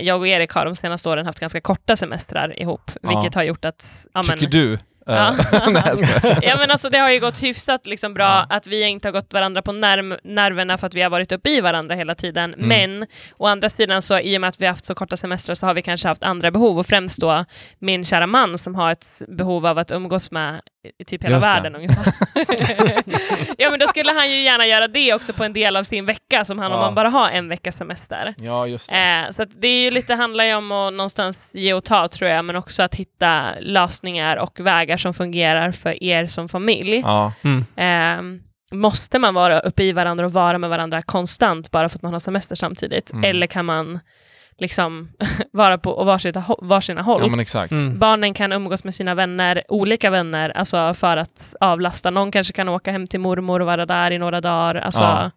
[0.00, 3.08] jag och Erik har de senaste åren haft ganska korta semestrar ihop, Ja.
[3.08, 4.06] vilket har gjort att...
[4.14, 5.34] Ja, men, Tycker du Ja.
[5.52, 6.38] Eh, skojar.
[6.42, 8.56] ja men alltså det har ju gått hyfsat liksom bra Ja.
[8.56, 11.50] att vi inte har gått varandra på nerv nerverna för att vi har varit uppe
[11.50, 12.54] i varandra hela tiden.
[12.54, 12.68] Mm.
[12.68, 15.54] Men å andra sidan så i och med att vi har haft så korta semestrar
[15.54, 17.44] så har vi kanske haft andra behov och främst då
[17.78, 20.60] min kära man som har ett behov av att umgås med
[21.06, 21.52] typ hela Just det.
[21.52, 22.12] världen ungefär.
[23.58, 26.06] ja men då skulle han ju gärna göra det också på en del av sin
[26.06, 26.84] vecka som han om Ja.
[26.84, 28.34] man bara har en veckas semester.
[28.38, 28.96] Ja, just det.
[29.26, 32.30] Eh, så det är ju lite, handlar ju om att någonstans ge och ta tror
[32.30, 36.96] jag, men också att hitta lösningar och vägar som fungerar för er som familj.
[37.04, 37.32] Ja.
[37.76, 38.22] Eh,
[38.72, 42.12] måste man vara uppe i varandra och vara med varandra konstant bara för att man
[42.12, 43.10] har semester samtidigt?
[43.12, 43.24] Mm.
[43.24, 43.98] Eller kan man
[44.58, 45.08] liksom
[45.52, 47.20] vara på varsina, varsina håll?
[47.22, 47.72] ja, men exakt.
[47.72, 47.98] Mm.
[47.98, 52.10] Barnen kan umgås med sina vänner, olika vänner, alltså för att avlasta.
[52.10, 54.74] Någon kanske kan åka hem till mormor och vara där i några dagar.
[54.74, 55.30] Alltså, Ja.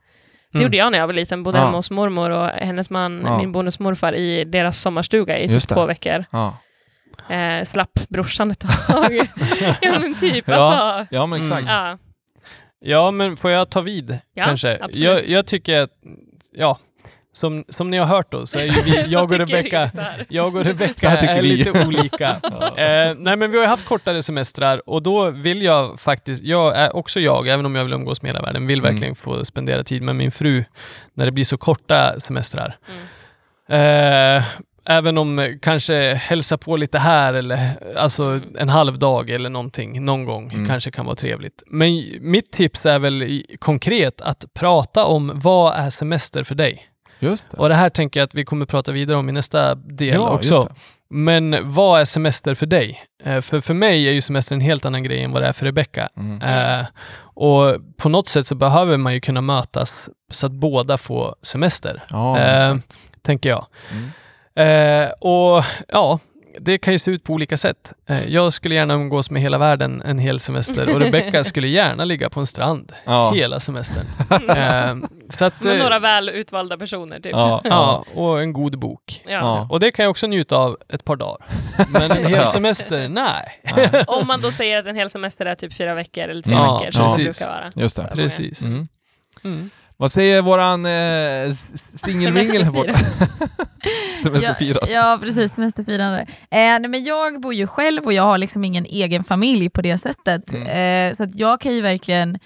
[0.52, 0.64] Det Mm.
[0.66, 1.64] gjorde jag när jag var liten, bodde Ja.
[1.66, 3.38] hemma hos mormor och hennes man, Ja.
[3.38, 6.26] min bonusmorfar, i deras sommarstuga i typ två veckor.
[7.30, 9.14] Eh, slapp brorsan ett tag.
[9.82, 10.56] ja men typ, Ja.
[10.56, 11.16] alltså.
[11.16, 11.62] ja, men exakt.
[11.62, 11.74] Mm.
[11.76, 11.98] Ja.
[12.82, 14.74] Ja, men får jag ta vid Ja, kanske?
[14.82, 15.00] absolut.
[15.00, 15.90] Jag, jag tycker att,
[16.52, 16.78] ja,
[17.32, 19.90] som, som ni har hört då så är ju vi, jag och Rebecka
[20.30, 21.56] jag och Rebecka är vi.
[21.58, 22.30] lite olika.
[22.78, 26.96] eh, nej men vi har ju haft kortare semestrar och då vill jag faktiskt, jag
[26.96, 28.92] också jag, även om jag vill umgås med hela världen, vill Mm.
[28.94, 30.64] verkligen få spendera tid med min fru
[31.14, 32.76] när det blir så korta semestrar.
[32.90, 34.38] Mm.
[34.38, 34.44] Eh,
[34.90, 37.60] även om eh, kanske hälsa på lite här eller
[37.98, 40.68] alltså en halv dag eller någonting någon gång Mm.
[40.68, 41.64] kanske kan vara trevligt.
[41.68, 46.86] Men mitt tips är väl konkret att prata om vad är semester för dig?
[47.20, 47.58] Just det.
[47.58, 50.30] Och det här tänker jag att vi kommer prata vidare om i nästa del ja,
[50.30, 50.70] också.
[51.10, 53.00] Men vad är semester för dig?
[53.24, 55.54] Eh, för för mig är ju semester en helt annan grej än vad det är
[55.54, 56.10] för Rebecka.
[56.18, 56.42] Mm.
[56.42, 56.86] Eh,
[57.22, 62.04] och på något sätt så behöver man ju kunna mötas så att båda får semester,
[62.10, 62.76] Ja, Eh,
[63.22, 63.66] tänker jag.
[63.92, 64.10] Mm.
[64.64, 66.20] Eh, och ja,
[66.62, 67.94] det kan ju se ut på olika sätt.
[68.10, 72.06] Eh, jag skulle gärna umgås med hela världen en hel semester och Rebecka skulle gärna
[72.06, 73.32] ligga på en strand Ja.
[73.32, 74.06] hela semestern.
[74.50, 74.96] Eh,
[75.30, 77.32] så att, Med eh, några väl utvalda personer typ.
[77.32, 79.22] Ja, ja, och en god bok.
[79.26, 79.32] Ja.
[79.32, 79.68] Ja.
[79.70, 81.46] Och det kan jag också njuta av ett par dagar.
[81.90, 82.46] Men en hel Ja.
[82.46, 83.62] semester, nej.
[84.08, 86.80] Om man då säger att en hel semester är typ fyra veckor eller tre Ja,
[86.80, 87.40] veckor som det precis.
[87.40, 87.70] brukar vara.
[87.76, 88.10] Just det.
[88.14, 88.62] Precis.
[88.62, 88.88] Mm.
[89.44, 89.70] Mm.
[89.98, 90.92] Vad säger våran eh,
[91.48, 92.94] s- singelmingel här borta?
[94.24, 94.92] Semesterfirare.
[94.92, 95.54] Ja, ja, precis.
[95.54, 96.20] Semesterfirande.
[96.20, 99.82] Eh, nej, men jag bor ju själv och jag har liksom ingen egen familj på
[99.82, 100.54] det sättet.
[100.54, 101.10] Mm.
[101.10, 102.40] Eh, så att jag kan ju verkligen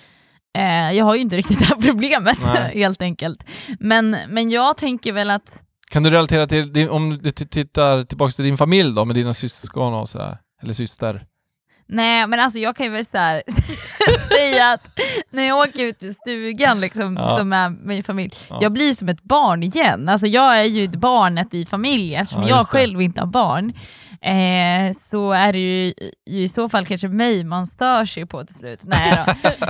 [0.58, 3.46] eh, jag har ju inte riktigt det här problemet helt enkelt.
[3.80, 8.46] Men, men jag tänker väl att Kan du relatera till, om du tittar tillbaka till
[8.46, 10.38] din familj då, med dina syskon och sådär?
[10.62, 11.26] Eller syster?
[11.94, 13.44] Nej men alltså jag kan ju väl så här,
[14.28, 17.38] säga att när jag åker ut i stugan liksom, Ja.
[17.38, 18.58] som är min familj, Ja.
[18.62, 20.10] jag blir som ett barn igen.
[20.10, 23.74] Alltså jag är ju barnet i familjen eftersom Ja, jag själv inte har barn.
[24.22, 25.94] Eh, så är det ju,
[26.30, 28.80] ju i så fall kanske mig man stör sig på till slut.
[28.86, 29.12] Nej,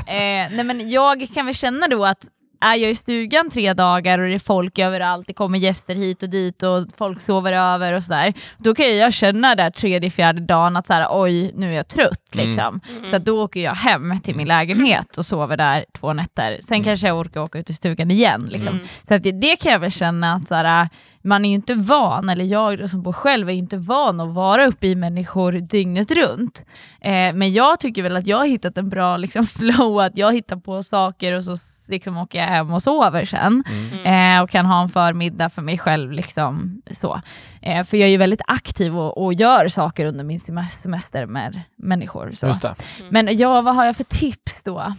[0.07, 2.23] eh, nej men jag kan väl känna då att
[2.63, 6.23] är jag i stugan tre dagar och det är folk överallt, det kommer gäster hit
[6.23, 8.33] och dit och folk sover över och sådär.
[8.57, 11.87] Då kan jag känna där tredje, fjärde dagen att så här, oj, nu är jag
[11.87, 12.33] trött.
[12.33, 12.47] Mm.
[12.47, 12.81] Liksom.
[13.09, 16.57] Så att då åker jag hem till min lägenhet och sover där två nätter.
[16.61, 16.83] Sen Mm.
[16.85, 18.47] kanske jag orkar åka ut i stugan igen.
[18.51, 18.73] Liksom.
[18.73, 18.87] Mm.
[19.07, 20.89] Så att det, det kan jag väl känna att så här,
[21.23, 24.65] man är ju inte van, eller jag som bor själv är inte van att vara
[24.65, 26.65] uppe i människor dygnet runt.
[27.01, 30.33] Eh, men jag tycker väl att jag har hittat en bra liksom, flow, att jag
[30.33, 31.55] hittar på saker och så
[31.91, 33.63] liksom, åker jag hem och sover sen.
[33.71, 34.37] Mm.
[34.37, 36.11] Eh, och kan ha en förmiddag för mig själv.
[36.11, 37.21] Liksom, så.
[37.61, 41.25] Eh, för jag är ju väldigt aktiv och, och gör saker under min sem- semester
[41.25, 42.31] med människor.
[42.31, 42.45] Så.
[42.47, 42.75] Det.
[43.11, 44.93] Men ja, vad har jag för tips då?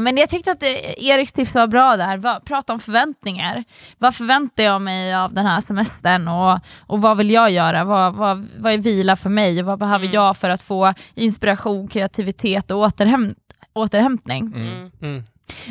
[0.00, 0.68] Men jag tyckte att eh,
[1.08, 2.40] Eriks tips var bra där.
[2.40, 3.64] Prata om förväntningar.
[3.98, 7.84] Vad förväntar jag mig av den här semestern och, och vad vill jag göra?
[7.84, 9.60] Vad, vad, vad är vila för mig?
[9.60, 10.14] Och vad behöver Mm.
[10.14, 13.34] jag för att få inspiration, kreativitet och återhäm
[13.72, 14.52] återhämtning?
[14.56, 14.90] Mm.
[15.02, 15.24] Mm.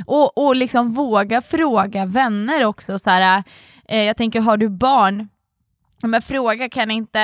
[0.06, 3.00] Och, och liksom våga fråga vänner också.
[3.00, 3.44] Så här,
[3.88, 5.30] eh, jag tänker, har du barn?
[6.04, 7.20] Men fråga, kan inte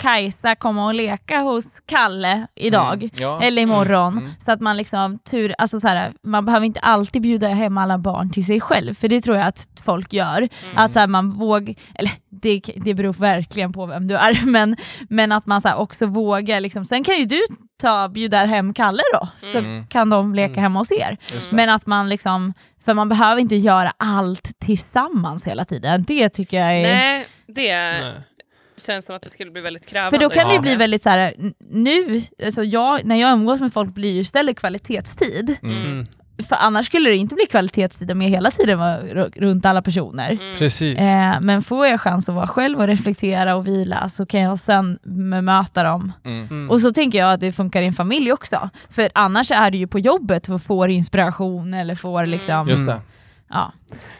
[0.00, 3.02] Kajsa komma och leka hos Kalle idag?
[3.02, 3.10] Mm.
[3.16, 3.42] Ja.
[3.42, 4.18] Eller imorgon.
[4.18, 4.30] Mm.
[4.40, 7.98] Så att man liksom tur, alltså så här, man behöver inte alltid bjuda hem alla
[7.98, 10.36] barn till sig själv, för det tror jag att folk gör.
[10.38, 10.48] Mm.
[10.76, 14.76] Att så här, man våg, eller det, det beror verkligen på vem du är, men,
[15.08, 16.60] men att man så här, också vågar.
[16.60, 16.84] Liksom.
[16.84, 17.40] Sen kan ju du
[17.82, 19.86] ta, bjuda hem Kalle då, så Mm.
[19.86, 20.62] kan de leka Mm.
[20.62, 21.16] hemma hos er.
[21.50, 26.04] Men att man liksom, för man behöver inte göra allt tillsammans hela tiden.
[26.08, 26.82] Det tycker jag är...
[26.94, 28.12] Nej, det Nej.
[28.80, 30.18] Känns som att det skulle bli väldigt krävande.
[30.18, 31.34] För då kan det ju bli väldigt så här,
[31.70, 35.56] nu, alltså jag, när jag umgås med folk blir det ju istället kvalitetstid.
[35.62, 35.76] Mm.
[35.84, 36.06] Mm.
[36.48, 39.82] för annars skulle det inte bli kvalitetstid om jag hela tiden var ru- runt alla
[39.82, 40.30] personer.
[40.30, 40.56] Mm.
[40.58, 40.98] Precis.
[40.98, 44.58] Eh, men får jag chans att vara själv och reflektera och vila så kan jag
[44.58, 44.98] sen
[45.42, 46.12] möta dem.
[46.24, 46.46] Mm.
[46.50, 46.70] Mm.
[46.70, 48.70] Och så tänker jag att det funkar i en familj också.
[48.90, 52.68] För annars är du ju på jobbet och får inspiration eller får liksom...
[52.68, 53.00] Just det.
[53.50, 53.72] Ja.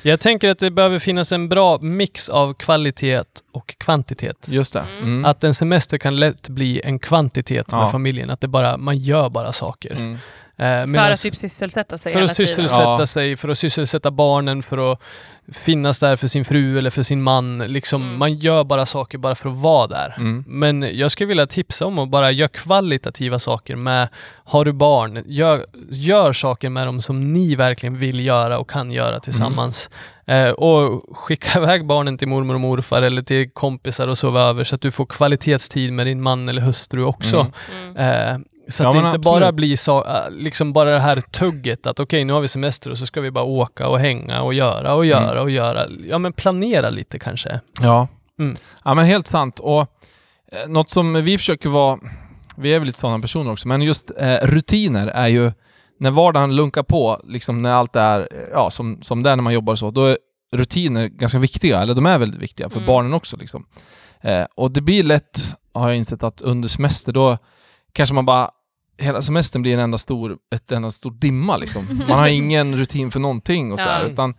[0.02, 4.46] Jag tänker att det behöver finnas en bra mix av kvalitet och kvantitet.
[4.48, 4.86] Just det.
[4.98, 5.24] Mm.
[5.24, 7.82] Att en semester kan lätt bli en kvantitet Ja.
[7.82, 9.90] med familjen, att det bara, man gör bara saker.
[9.94, 10.18] Mm.
[10.60, 12.98] Eh, För medans- att typ sysselsätta sig för att sysselsätta tiden.
[13.00, 13.06] Ja.
[13.06, 15.00] sig, för att sysselsätta barnen, för att
[15.52, 17.58] finnas där för sin fru eller för sin man.
[17.58, 18.18] Liksom, Mm.
[18.18, 20.14] Man gör bara saker bara för att vara där.
[20.18, 20.44] Mm.
[20.46, 24.08] Men jag skulle vilja tipsa om att bara göra kvalitativa saker med,
[24.44, 28.90] har du barn, gör, gör saker med dem som ni verkligen vill göra och kan
[28.92, 29.90] göra tillsammans.
[30.26, 34.64] Eh, och skicka iväg barnen till mormor och morfar eller till kompisar och sova över
[34.64, 37.46] så att du får kvalitetstid med din man eller hustru också.
[37.72, 37.96] Mm.
[37.96, 38.34] Mm.
[38.34, 39.54] Eh, så Ja, att det inte bara absolut.
[39.54, 42.98] blir så, äh, liksom bara det här tugget att okej, nu har vi semester och
[42.98, 45.42] så ska vi bara åka och hänga och göra och göra Mm.
[45.42, 45.86] och göra.
[46.08, 47.60] Ja, men planera lite kanske.
[47.80, 48.08] Ja.
[48.38, 48.56] Mm.
[48.84, 49.58] ja, men helt sant.
[49.58, 51.98] Och eh, något som vi försöker vara,
[52.56, 55.52] vi är väl lite sådana personer också, men just eh, rutiner är ju,
[55.98, 59.42] när vardagen lunkar på, liksom när allt är, eh, ja, som, som det är när
[59.42, 60.18] man jobbar så, då är
[60.52, 62.86] rutiner ganska viktiga, eller de är väldigt viktiga för Mm.
[62.86, 63.36] barnen också.
[63.36, 63.66] Liksom.
[64.20, 65.40] Eh, och det blir lätt,
[65.74, 67.38] har jag insett, att under semester då
[67.92, 68.50] kanske man bara
[69.00, 72.00] Hela semestern blir en enda stor, ett enda stor dimma liksom.
[72.08, 74.06] Man har ingen rutin för någonting och så här, Ja.
[74.08, 74.34] utan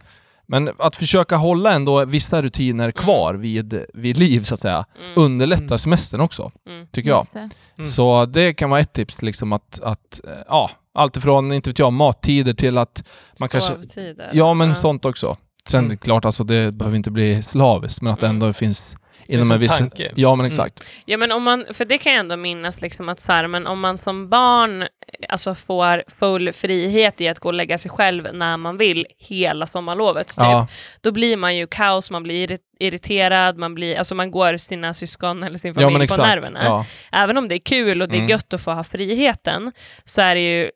[0.47, 5.13] men att försöka hålla ändå vissa rutiner kvar vid, vid liv så att säga, Mm.
[5.15, 5.77] underlättar Mm.
[5.77, 6.87] semestern också, Mm.
[6.87, 7.25] tycker jag.
[7.33, 7.39] Det.
[7.39, 7.85] Mm.
[7.85, 11.79] Så det kan vara ett tips, liksom att, att eh, ja, allt ifrån, inte vet
[11.79, 13.03] jag, mattider till att
[13.39, 13.73] man kanske...
[13.73, 14.29] Sovtider.
[14.33, 15.37] Ja, men sånt också.
[15.67, 15.97] Sen Mm.
[15.97, 18.35] klart, alltså det behöver inte bli slaviskt, men att det Mm.
[18.41, 18.97] ändå finns
[19.33, 19.77] inom en viss...
[19.77, 20.11] tanke.
[20.15, 20.83] Ja, men exakt.
[21.05, 23.67] Ja, men om man, för det kan jag ändå minnas, liksom att så här, men
[23.67, 24.87] om man som barn
[25.29, 29.65] alltså, får full frihet i att gå och lägga sig själv när man vill hela
[29.65, 30.67] sommarlovet, typ, Ja,
[31.01, 34.93] då blir man ju kaos, man blir irri- irriterad, man, blir, alltså, man går sina
[34.93, 36.59] syskon eller sin ja, familj men på nerverna.
[36.63, 36.85] Ja.
[37.11, 38.29] Även om det är kul och det är Mm.
[38.29, 39.71] gött att få ha friheten,
[40.03, 40.71] så är det ju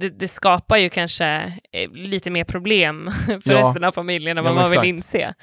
[0.00, 1.26] det, det skapar ju kanske
[1.72, 3.58] eh, lite mer problem för Ja.
[3.60, 5.14] resten av familjen än Ja, vad men man vill exakt.
[5.18, 5.34] inse.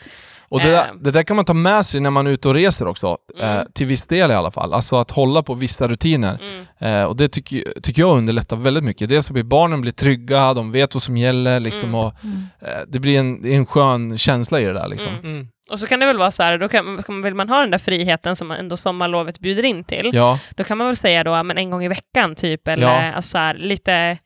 [0.55, 0.93] Och det där, Eh.
[1.01, 3.57] det där kan man ta med sig när man är ute och reser också, Mm.
[3.57, 4.73] eh, till viss del i alla fall.
[4.73, 6.39] Alltså att hålla på vissa rutiner.
[6.41, 6.95] Mm.
[7.01, 9.09] Eh, och det tycker, tycker jag underlättar väldigt mycket.
[9.09, 11.95] Dels så blir barnen blir trygga, de vet vad som gäller liksom, Mm.
[12.01, 12.43] och Mm.
[12.61, 15.11] eh, det blir en, en skön känsla i det där liksom.
[15.13, 15.25] Mm.
[15.31, 15.47] Mm.
[15.69, 17.59] Och så kan det väl vara så här, då kan, ska man- vill man ha
[17.59, 21.23] den där friheten som ändå sommarlovet bjuder in till, Ja, då kan man väl säga
[21.23, 23.13] då, men en gång i veckan typ, eller Ja.
[23.13, 24.17] alltså så här, lite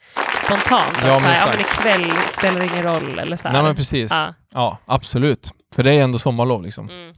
[0.46, 0.98] spontant.
[1.06, 3.54] Ja, att så men här, ja, men ikväll spelar det ingen roll, eller så här.
[3.54, 4.12] nej men precis.
[4.12, 4.34] Ja.
[4.54, 5.50] Ja, absolut.
[5.76, 6.90] För det är ändå sommarlov liksom.
[6.90, 7.14] Mm.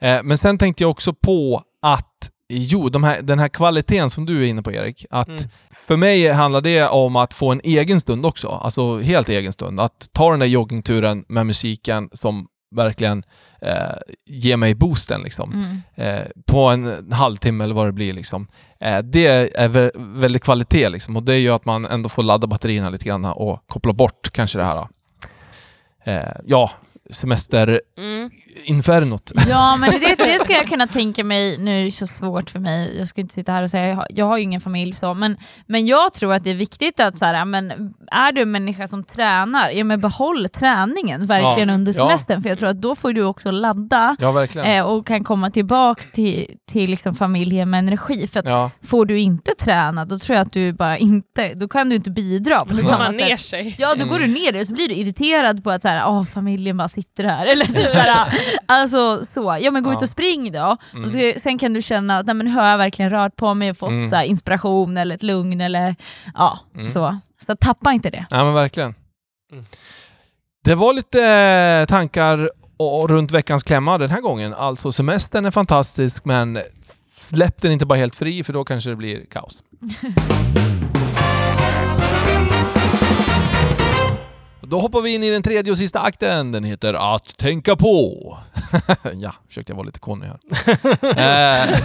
[0.00, 4.26] Eh, men sen tänkte jag också på att, jo, de här, den här kvaliteten som
[4.26, 5.42] du är inne på Erik, att Mm.
[5.70, 8.48] för mig handlar det om att få en egen stund också.
[8.48, 9.80] Alltså helt egen stund.
[9.80, 12.46] Att ta den där joggingturen med musiken som
[12.76, 13.22] verkligen
[13.62, 13.96] eh,
[14.26, 15.52] ger mig boosten liksom.
[15.52, 16.16] Mm.
[16.18, 18.46] Eh, på en halvtimme eller vad det blir liksom.
[18.80, 22.46] Eh, det är vä- väldigt kvalitet liksom och det gör att man ändå får ladda
[22.46, 24.86] batterierna lite grann och koppla bort kanske det här.
[26.04, 26.70] Eh, ja,
[27.10, 29.32] semesterinfernot.
[29.32, 29.48] Mm.
[29.48, 31.58] Ja, men det, det ska jag kunna tänka mig.
[31.58, 33.96] Nu är det så svårt för mig, jag ska inte sitta här och säga, jag
[33.96, 37.00] har, jag har ju ingen familj så, men, men jag tror att det är viktigt
[37.00, 37.70] att så här, men
[38.10, 41.74] är du en människa som tränar, ja men behåll träningen verkligen Ja.
[41.74, 41.98] under Ja.
[41.98, 45.50] semestern, för jag tror att då får du också ladda Ja, eh, och kan komma
[45.50, 48.26] tillbaks till, till liksom familjen med energi.
[48.26, 51.68] För att Ja, får du inte träna, då tror jag att du bara inte, då
[51.68, 53.40] kan du inte bidra på samma man ner sätt.
[53.40, 53.76] sig.
[53.78, 56.08] Ja, då går du ner dig och så blir du irriterad på att så här,
[56.08, 57.46] åh, familjen bara sitter här.
[57.52, 58.32] Eller typ så här,
[58.66, 59.58] alltså så.
[59.60, 59.96] Ja men gå Ja.
[59.96, 60.76] ut och spring då.
[60.92, 61.04] Mm.
[61.04, 63.70] Och så, sen kan du känna att nej, men har jag verkligen rört på mig
[63.70, 64.04] och fått Mm.
[64.04, 65.94] så här, inspiration eller ett lugn eller
[66.34, 66.86] ja, Mm.
[66.86, 67.18] så.
[67.40, 68.26] Så tappa inte det.
[68.30, 68.94] ja men verkligen.
[69.52, 69.64] Mm.
[70.64, 74.54] Det var lite eh, tankar och runt veckans klämma den här gången.
[74.54, 76.58] Alltså semestern är fantastisk men
[77.14, 79.62] släpp den inte bara helt fri för då kanske det blir kaos.
[84.70, 86.52] Då hoppar vi in i den tredje och sista akten.
[86.52, 88.38] Den heter Att tänka på.
[89.14, 90.38] ja, försökte jag vara lite Conny här.
[91.72, 91.78] eh,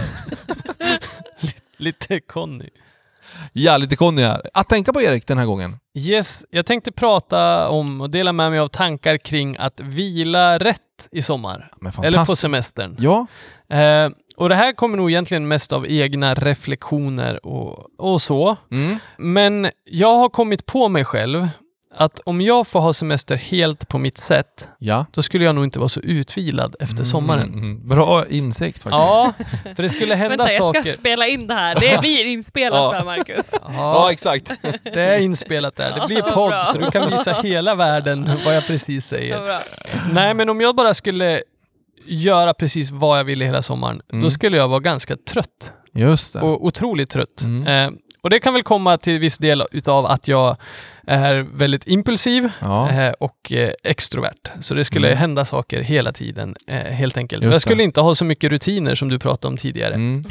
[1.76, 2.68] Lite Conny.
[3.52, 4.50] ja, lite Conny här.
[4.54, 5.76] Att tänka på Erik den här gången.
[5.94, 11.08] Yes, jag tänkte prata om och dela med mig av tankar kring att vila rätt
[11.12, 11.70] i sommar.
[12.02, 12.96] Eller på semestern.
[12.98, 13.26] Ja,
[13.68, 18.56] Eh, och det här kommer nog egentligen mest av egna reflektioner och, och så.
[18.70, 18.98] mm.
[19.18, 21.48] Men jag har kommit på mig själv
[21.96, 25.06] att om jag får ha semester helt på mitt sätt, Ja.
[25.10, 27.48] då skulle jag nog inte vara så utvilad efter sommaren.
[27.48, 27.88] Mm, mm.
[27.88, 28.90] Bra insikt faktiskt.
[28.92, 29.32] Ja,
[29.76, 30.92] för det skulle hända Vänta, jag ska saker.
[30.92, 31.74] spela in det här.
[31.80, 32.98] Det blir inspelat Ja.
[33.00, 33.54] för Marcus.
[33.76, 34.52] Ja, exakt.
[34.84, 36.00] det är inspelat där.
[36.00, 36.64] Det blir podd, bra.
[36.64, 39.60] så du kan visa hela världen vad jag precis säger.
[40.12, 41.42] Nej, men om jag bara skulle
[42.06, 44.22] göra precis vad jag ville hela sommaren, Mm.
[44.24, 45.72] då skulle jag vara ganska trött.
[45.96, 46.40] Just det.
[46.40, 47.42] och otroligt trött.
[47.44, 47.66] Mm.
[47.94, 50.56] Eh, och det kan väl komma till viss del utav att jag
[51.06, 52.90] är väldigt impulsiv ja.
[52.90, 54.50] eh, och eh, extrovert.
[54.60, 55.18] Så det skulle Mm.
[55.18, 57.44] hända saker hela tiden, eh, helt enkelt.
[57.44, 59.94] Jag skulle inte ha så mycket rutiner som du pratade om tidigare.
[59.94, 60.24] Mm.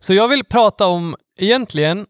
[0.00, 2.06] Så jag vill prata om, egentligen,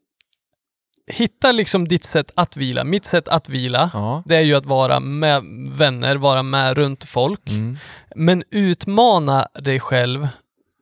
[1.07, 2.85] hitta liksom ditt sätt att vila.
[2.85, 4.23] Mitt sätt att vila, Ja.
[4.27, 7.51] det är ju att vara med vänner, vara med runt folk.
[7.51, 7.79] Mm.
[8.17, 10.29] Men utmana dig själv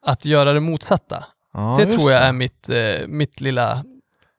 [0.07, 1.25] att göra det motsatta.
[1.55, 2.27] Ja, det tror jag det.
[2.27, 3.85] är mitt, eh, mitt lilla,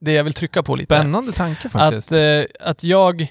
[0.01, 0.95] det jag vill trycka på lite.
[0.95, 2.11] Spännande tanke faktiskt.
[2.11, 3.27] Att, eh, att jag,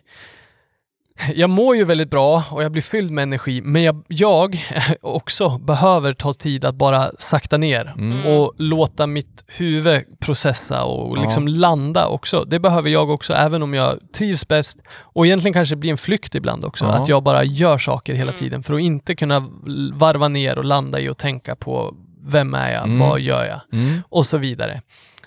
[1.34, 4.56] jag mår ju väldigt bra och jag blir fylld med energi, men jag, jag
[5.00, 8.26] också behöver ta tid att bara sakta ner Mm.
[8.26, 11.22] och låta mitt huvud processa och Ja.
[11.22, 12.44] liksom landa också.
[12.44, 16.34] Det behöver jag också, även om jag trivs bäst och egentligen kanske blir en flykt
[16.34, 16.84] ibland också.
[16.84, 16.90] Ja.
[16.92, 18.38] Att jag bara gör saker hela Mm.
[18.40, 19.48] tiden för att inte kunna
[19.94, 21.94] varva ner och landa i och tänka på
[22.26, 22.98] vem är jag, Mm.
[22.98, 23.60] vad gör jag?
[23.80, 24.02] Mm.
[24.08, 24.80] och så vidare.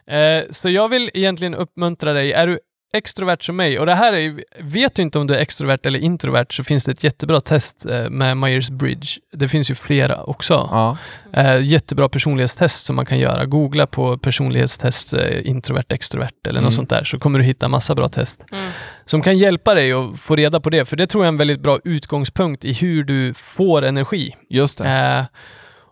[0.07, 2.59] Eh, så jag vill egentligen uppmuntra dig, är du
[2.93, 5.99] extrovert som mig, och det här är, vet du inte om du är extrovert eller
[5.99, 9.17] introvert så finns det ett jättebra test eh, med Myers-Briggs.
[9.33, 10.53] Det finns ju flera också.
[10.71, 10.97] Ja.
[11.33, 13.45] Eh, jättebra personlighetstest som man kan göra.
[13.45, 16.63] Googla på personlighetstest eh, introvert, extrovert eller Mm.
[16.63, 18.69] något sånt där så kommer du hitta massa bra test Mm.
[19.05, 20.85] som kan hjälpa dig att få reda på det.
[20.85, 24.35] För det tror jag är en väldigt bra utgångspunkt i hur du får energi.
[24.49, 24.89] Just det.
[24.89, 25.23] Eh,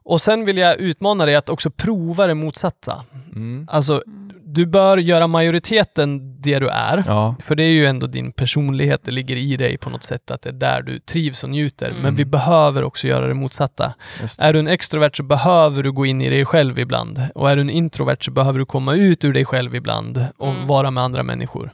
[0.06, 3.04] och sen vill jag utmana dig att också prova det motsatta.
[3.36, 3.68] Mm.
[3.72, 4.04] Alltså,
[4.46, 7.04] du bör göra majoriteten det du är.
[7.08, 7.36] Ja.
[7.40, 10.42] För det är ju ändå din personlighet, det ligger i dig på något sätt, att
[10.42, 11.90] det är där du trivs och njuter.
[11.90, 12.02] Mm.
[12.02, 13.94] Men vi behöver också göra det motsatta.
[14.22, 14.44] Det.
[14.46, 17.22] Är du en extrovert så behöver du gå in i dig själv ibland.
[17.36, 20.50] Och är du en introvert så behöver du komma ut ur dig själv ibland och
[20.50, 20.68] Mm.
[20.68, 21.74] vara med andra människor.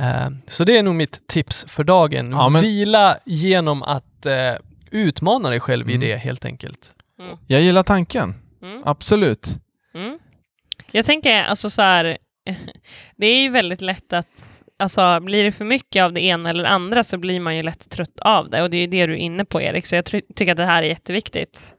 [0.00, 2.30] Eh, så det är nog mitt tips för dagen.
[2.30, 4.32] Ja, men- Vila genom att eh,
[4.90, 6.02] utmana dig själv Mm.
[6.02, 6.78] i det helt enkelt.
[7.46, 8.34] Jag gillar tanken.
[8.62, 8.82] Mm.
[8.84, 9.48] Absolut.
[9.94, 10.18] Mm.
[10.92, 12.18] Jag tänker alltså så här,
[13.16, 16.64] det är ju väldigt lätt att, alltså blir det för mycket av det ena eller
[16.64, 19.12] andra så blir man ju lätt trött av det och det är ju det du
[19.12, 21.76] är inne på Erik, så jag try- tycker att det här är jätteviktigt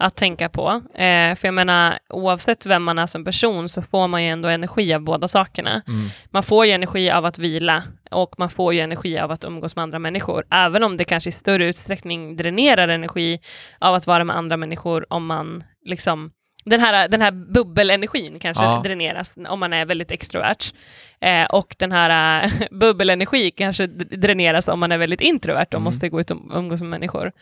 [0.00, 0.68] att tänka på.
[0.94, 4.48] Eh, för jag menar, oavsett vem man är som person så får man ju ändå
[4.48, 5.82] energi av båda sakerna.
[5.88, 6.08] Mm.
[6.30, 9.76] Man får ju energi av att vila och man får ju energi av att umgås
[9.76, 10.44] med andra människor.
[10.50, 13.40] Även om det kanske i större utsträckning dränerar energi
[13.78, 16.30] av att vara med andra människor om man liksom
[16.64, 18.80] den här, den här bubbelenergin kanske Ja.
[18.84, 20.72] dräneras om man är väldigt extrovert.
[21.20, 25.82] Eh, och den här eh, bubbelenergi kanske dräneras om man är väldigt introvert och Mm.
[25.84, 27.32] måste gå ut och umgås med människor.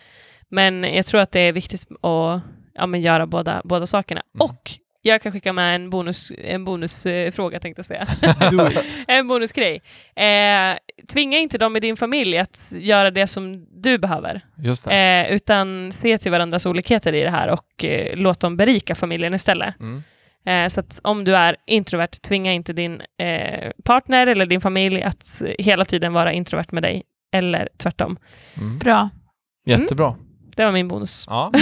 [0.50, 2.40] Men jag tror att det är viktigt att
[2.74, 4.22] ja, men göra båda, båda sakerna.
[4.34, 4.44] Mm.
[4.44, 4.70] Och
[5.02, 8.06] jag kan skicka med en bonus, en bonusfråga tänkte jag säga.
[9.06, 9.82] En bonusgrej.
[10.16, 10.76] Eh,
[11.12, 15.26] tvinga inte dem i din familj att göra det som du behöver, Just det.
[15.28, 19.34] eh, utan se till varandras olikheter i det här och eh, låt dem berika familjen
[19.34, 19.74] istället.
[19.80, 20.02] Mm.
[20.46, 25.02] Eh, så att om du är introvert, tvinga inte din eh, partner eller din familj
[25.02, 28.18] att hela tiden vara introvert med dig, eller tvärtom.
[28.56, 28.78] Mm.
[28.78, 29.10] Bra.
[29.66, 30.14] Jättebra.
[30.58, 31.24] Det var min bonus.
[31.30, 31.52] Ja.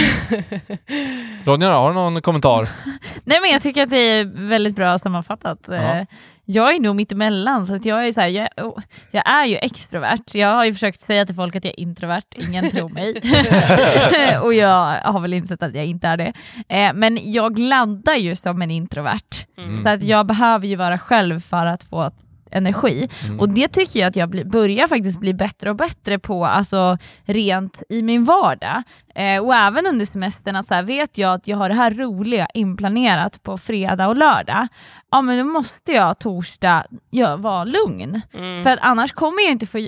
[1.43, 2.69] Ronja, har du någon kommentar?
[3.23, 5.59] Nej men jag tycker att det är väldigt bra sammanfattat.
[5.67, 5.75] Ja.
[5.75, 6.05] Eh,
[6.45, 8.79] Jag är nog mittemellan, så att jag är så här, jag, oh,
[9.11, 10.35] jag är ju extrovert.
[10.35, 13.13] Jag har ju försökt säga till folk att jag är introvert, ingen tror mig.
[14.41, 16.33] och jag har väl insett att jag inte är det.
[16.69, 19.45] Eh, Men jag laddar ju som en introvert.
[19.57, 19.75] Mm.
[19.75, 22.11] Så att jag behöver ju vara själv för att få
[22.51, 23.09] energi.
[23.25, 23.39] Mm.
[23.39, 27.83] Och det tycker jag att jag börjar faktiskt bli bättre och bättre på, alltså rent
[27.89, 28.83] i min vardag.
[29.15, 31.91] Eh, och även under semestern, att så här, vet jag att jag har det här
[31.91, 34.67] roliga inplanerat på fredag och lördag,
[35.11, 38.21] ja men då måste jag torsdag ja, vara lugn.
[38.33, 38.63] Mm.
[38.63, 39.79] För att annars kommer jag inte få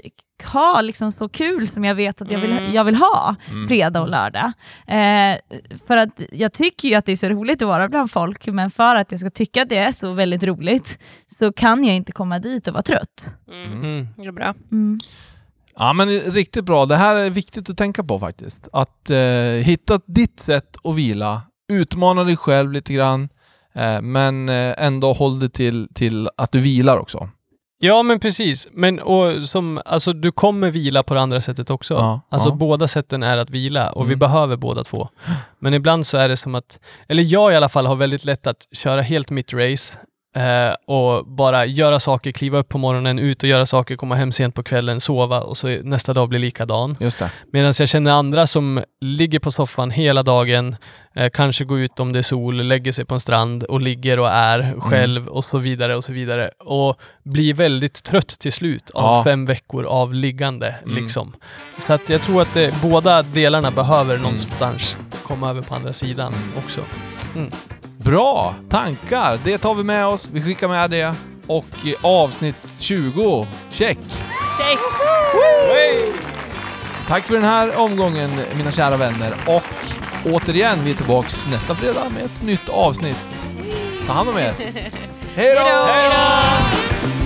[0.43, 2.73] ha liksom så kul som jag vet att jag vill, Mm.
[2.73, 3.67] jag vill ha Mm.
[3.67, 4.52] fredag och lördag.
[4.88, 5.38] Eh,
[5.88, 8.69] för att jag tycker ju att det är så roligt att vara bland folk, men
[8.71, 12.12] för att jag ska tycka att det är så väldigt roligt så kan jag inte
[12.12, 13.36] komma dit och vara trött.
[13.52, 13.71] Mm.
[13.73, 14.08] Mm.
[14.17, 14.54] Det är bra.
[14.71, 14.99] Mm.
[15.75, 16.86] Ja, men riktigt bra.
[16.86, 18.67] Det här är viktigt att tänka på faktiskt.
[18.73, 19.17] Att eh,
[19.63, 23.30] hitta ditt sätt att vila, utmana dig själv lite grann,
[23.73, 27.30] eh, men eh, ändå håll dig till, till att du vilar också.
[27.82, 28.68] Ja, men precis.
[28.72, 31.94] Men och som, alltså, du kommer vila på det andra sättet också.
[31.94, 32.56] Ja, alltså ja.
[32.56, 34.20] båda sätten är att vila och vi Mm.
[34.20, 35.10] behöver båda två.
[35.60, 38.48] Men ibland så är det som att, eller jag i alla fall har väldigt lätt
[38.48, 40.00] att köra helt mitt race
[40.36, 44.32] eh, och bara göra saker, kliva upp på morgonen, ut och göra saker, komma hem
[44.32, 46.98] sent på kvällen, sova och så nästa dag blir likadan.
[47.00, 47.22] Just.
[47.52, 50.76] Medan jag känner andra som ligger på soffan hela dagen,
[51.15, 54.20] eh, kanske går ut om det är sol, lägger sig på en strand och ligger
[54.20, 56.50] och är själv och så vidare och så vidare.
[56.65, 59.24] Och blir väldigt trött till slut av Ja.
[59.24, 60.76] fem veckor av liggande.
[60.84, 60.95] Mm.
[61.03, 61.36] Liksom.
[61.78, 66.34] Så att jag tror att det, båda delarna behöver någonstans komma över på andra sidan
[66.58, 66.82] också.
[68.04, 69.39] Bra tankar.
[69.43, 70.32] Det tar vi med oss.
[70.32, 71.16] Vi skickar med det.
[71.47, 73.97] Och eh, avsnitt 20, check!
[74.58, 74.80] Check!
[77.08, 79.34] Tack för den här omgången, mina kära vänner.
[79.47, 79.64] Och
[80.26, 83.26] återigen, vi är tillbaks nästa fredag med ett nytt avsnitt.
[84.08, 84.54] Ta hand om er.
[85.36, 85.86] Hej då!
[85.88, 87.18] Hej då!